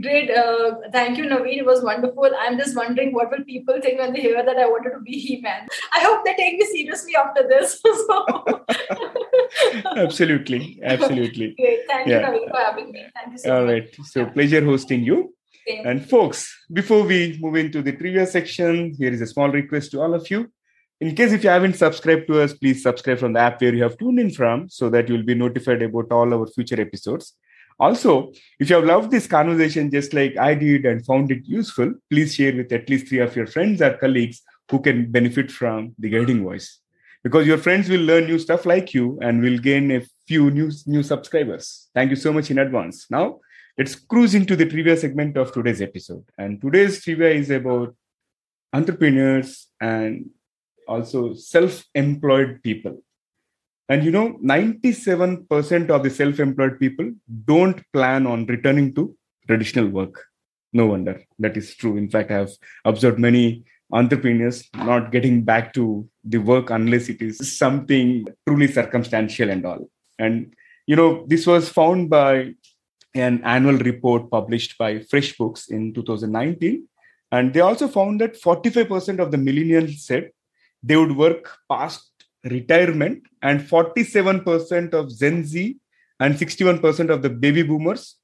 Great. 0.02 0.30
Uh, 0.30 0.76
thank 0.92 1.18
you, 1.18 1.26
Naveen. 1.26 1.58
It 1.58 1.66
was 1.66 1.82
wonderful. 1.84 2.30
I'm 2.40 2.60
just 2.60 2.76
wondering 2.76 3.12
what 3.12 3.32
will 3.32 3.44
people 3.44 3.82
think 3.82 4.00
when 4.00 4.14
they 4.14 4.22
hear 4.22 4.46
that 4.46 4.58
I 4.58 4.68
wanted 4.68 4.92
to 4.92 5.00
be 5.00 5.14
He-Man. 5.14 5.68
I 5.94 6.02
hope 6.02 6.24
they 6.24 6.36
take 6.36 6.60
me 6.60 6.66
seriously 6.66 7.16
after 7.16 7.48
this. 7.48 7.82
absolutely. 9.98 10.80
Absolutely. 10.84 11.56
Great. 11.60 11.80
Thank 11.88 12.08
yeah. 12.08 12.20
you, 12.20 12.40
Naveen, 12.40 12.52
for 12.52 12.58
having 12.58 12.92
me. 12.92 13.04
Thank 13.16 13.32
you 13.32 13.38
so 13.40 13.56
All 13.56 13.66
much. 13.66 13.72
right. 13.72 13.96
So 14.06 14.20
yeah. 14.20 14.30
pleasure 14.30 14.64
hosting 14.64 15.04
you. 15.04 15.34
Same. 15.68 15.88
And 15.88 16.08
folks, 16.08 16.56
before 16.72 17.04
we 17.04 17.40
move 17.42 17.56
into 17.56 17.82
the 17.82 17.94
trivia 17.94 18.28
section, 18.28 18.94
here 18.96 19.12
is 19.12 19.22
a 19.22 19.28
small 19.28 19.50
request 19.50 19.92
to 19.92 20.02
all 20.02 20.14
of 20.14 20.30
you. 20.30 20.52
In 21.02 21.16
case 21.16 21.32
if 21.32 21.44
you 21.44 21.50
haven't 21.50 21.78
subscribed 21.78 22.28
to 22.28 22.42
us, 22.42 22.54
please 22.54 22.84
subscribe 22.84 23.18
from 23.18 23.34
the 23.34 23.40
app 23.40 23.60
where 23.60 23.74
you 23.74 23.82
have 23.84 23.98
tuned 23.98 24.20
in 24.20 24.30
from 24.30 24.70
so 24.70 24.90
that 24.90 25.10
you'll 25.10 25.24
be 25.24 25.34
notified 25.34 25.82
about 25.82 26.12
all 26.12 26.32
our 26.32 26.46
future 26.46 26.80
episodes. 26.80 27.36
Also, 27.80 28.34
if 28.60 28.70
you 28.70 28.76
have 28.76 28.86
loved 28.86 29.10
this 29.10 29.26
conversation 29.26 29.90
just 29.90 30.14
like 30.14 30.36
I 30.38 30.54
did 30.54 30.86
and 30.86 31.06
found 31.06 31.32
it 31.32 31.46
useful, 31.46 31.94
please 32.10 32.36
share 32.36 32.56
with 32.56 32.72
at 32.74 32.90
least 32.90 33.08
three 33.08 33.20
of 33.20 33.36
your 33.36 33.48
friends 33.48 33.82
or 33.82 33.98
colleagues 33.98 34.42
who 34.70 34.82
can 34.82 35.10
benefit 35.10 35.50
from 35.50 35.96
the 35.98 36.10
guiding 36.10 36.44
voice. 36.44 36.80
Because 37.24 37.48
your 37.48 37.58
friends 37.58 37.90
will 37.90 38.02
learn 38.02 38.26
new 38.26 38.40
stuff 38.40 38.66
like 38.66 38.94
you 38.94 39.18
and 39.22 39.42
will 39.42 39.58
gain 39.58 39.92
a 39.92 40.02
few 40.28 40.52
new, 40.52 40.72
new 40.86 41.04
subscribers. 41.04 41.90
Thank 41.94 42.10
you 42.10 42.16
so 42.16 42.34
much 42.34 42.52
in 42.52 42.60
advance. 42.60 43.08
Now, 43.10 43.40
let's 43.78 43.96
cruise 43.96 44.36
into 44.36 44.56
the 44.56 44.66
trivia 44.66 44.96
segment 44.98 45.38
of 45.38 45.52
today's 45.52 45.82
episode. 45.82 46.24
And 46.38 46.62
today's 46.62 47.04
trivia 47.04 47.30
is 47.30 47.50
about 47.50 47.96
entrepreneurs 48.74 49.68
and 49.82 50.30
also 50.88 51.34
self 51.34 51.86
employed 51.96 52.62
people. 52.62 53.04
And 53.90 54.04
you 54.04 54.12
know, 54.12 54.38
97% 54.44 55.90
of 55.90 56.04
the 56.04 56.10
self 56.10 56.40
employed 56.40 56.80
people 56.80 57.12
don't 57.46 57.82
plan 57.92 58.28
on 58.28 58.46
returning 58.46 58.94
to 58.94 59.16
traditional 59.48 59.88
work. 59.88 60.26
No 60.72 60.86
wonder 60.86 61.22
that 61.40 61.58
is 61.58 61.76
true. 61.76 61.98
In 61.98 62.10
fact, 62.10 62.30
I 62.30 62.36
have 62.36 62.52
observed 62.86 63.18
many 63.18 63.66
entrepreneurs 63.92 64.70
not 64.76 65.12
getting 65.12 65.42
back 65.42 65.74
to 65.74 66.08
the 66.24 66.38
work 66.38 66.70
unless 66.70 67.10
it 67.10 67.24
is 67.24 67.58
something 67.58 68.26
truly 68.48 68.68
circumstantial 68.68 69.50
and 69.50 69.66
all. 69.66 69.90
And 70.20 70.54
you 70.86 70.96
know, 70.96 71.26
this 71.28 71.48
was 71.48 71.70
found 71.70 72.12
by 72.12 72.54
an 73.16 73.42
annual 73.44 73.78
report 73.78 74.30
published 74.30 74.78
by 74.78 75.00
FreshBooks 75.00 75.72
in 75.72 75.94
2019. 75.94 76.88
And 77.32 77.54
they 77.54 77.60
also 77.60 77.88
found 77.88 78.22
that 78.22 78.40
45% 78.40 79.20
of 79.20 79.32
the 79.32 79.38
millennials 79.38 80.00
said 80.00 80.32
they 80.84 80.96
would 80.96 81.16
work 81.16 81.58
past 81.70 82.12
retirement 82.44 83.24
and 83.42 83.62
47% 83.62 84.94
of 84.94 85.16
gen 85.18 85.44
z 85.44 85.78
and 86.20 86.36
61% 86.36 87.10
of 87.10 87.22
the 87.22 87.30
baby 87.30 87.64
boomers 87.64 88.16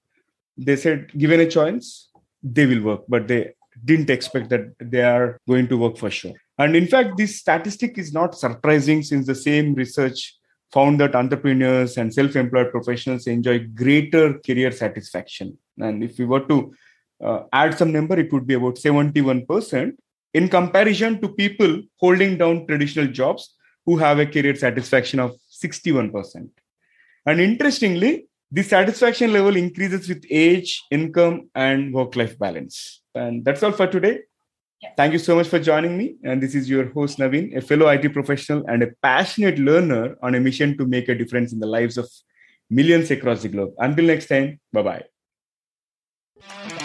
they 0.58 0.76
said 0.76 1.12
given 1.18 1.40
a 1.40 1.50
choice 1.50 2.10
they 2.42 2.66
will 2.66 2.82
work. 2.82 3.02
But 3.08 3.28
they 3.28 3.54
didn't 3.84 4.10
expect 4.10 4.50
that 4.50 4.74
they 4.80 5.02
are 5.02 5.40
going 5.48 5.68
to 5.68 5.78
work 5.78 5.98
for 5.98 6.10
sure. 6.10 6.34
And 6.58 6.76
in 6.76 6.88
fact 6.88 7.18
this 7.18 7.38
statistic 7.40 7.98
is 7.98 8.14
not 8.14 8.36
surprising 8.36 9.04
since 9.04 9.28
the 9.28 9.36
same 9.36 9.74
research 9.74 10.38
found 10.72 11.00
that 11.00 11.16
entrepreneurs 11.16 11.98
and 11.98 12.14
self-employed 12.14 12.72
professionals 12.72 13.28
enjoy 13.28 13.60
greater 13.74 14.40
career 14.40 14.72
satisfaction. 14.72 15.58
And 15.80 16.04
if 16.04 16.18
we 16.18 16.26
were 16.26 16.46
to 16.48 16.74
uh, 17.24 17.44
add 17.52 17.78
some 17.78 17.92
number 17.92 18.18
it 18.20 18.32
would 18.32 18.48
be 18.48 18.56
about 18.56 18.76
71% 18.76 19.94
in 20.34 20.50
comparison 20.50 21.22
to 21.22 21.30
people 21.30 21.82
holding 21.98 22.38
down 22.38 22.68
traditional 22.68 23.08
jobs 23.08 23.56
who 23.86 23.98
have 23.98 24.20
a 24.20 24.26
career 24.26 24.56
satisfaction 24.56 25.20
of 25.20 25.36
61%. 25.64 26.50
And 27.26 27.40
interestingly, 27.40 28.28
the 28.52 28.64
satisfaction 28.64 29.34
level 29.34 29.56
increases 29.56 30.08
with 30.08 30.26
age, 30.30 30.84
income, 30.92 31.50
and 31.56 31.94
work 31.94 32.16
life 32.16 32.38
balance. 32.38 33.02
And 33.14 33.44
that's 33.44 33.64
all 33.64 33.72
for 33.72 33.88
today. 33.88 34.20
Yeah. 34.82 34.90
Thank 34.98 35.14
you 35.14 35.20
so 35.20 35.36
much 35.36 35.48
for 35.48 35.60
joining 35.60 35.98
me. 35.98 36.18
And 36.24 36.42
this 36.42 36.54
is 36.54 36.70
your 36.70 36.92
host, 36.92 37.18
Naveen, 37.18 37.56
a 37.58 37.62
fellow 37.62 37.88
IT 37.88 38.14
professional 38.14 38.64
and 38.68 38.84
a 38.84 38.88
passionate 39.02 39.58
learner 39.58 40.18
on 40.22 40.36
a 40.36 40.40
mission 40.40 40.78
to 40.78 40.86
make 40.86 41.10
a 41.10 41.16
difference 41.16 41.54
in 41.54 41.60
the 41.60 41.68
lives 41.68 41.98
of 41.98 42.10
millions 42.70 43.10
across 43.12 43.42
the 43.42 43.50
globe. 43.50 43.74
Until 43.80 44.06
next 44.06 44.28
time, 44.28 44.60
bye 44.74 45.04
bye. 46.42 46.85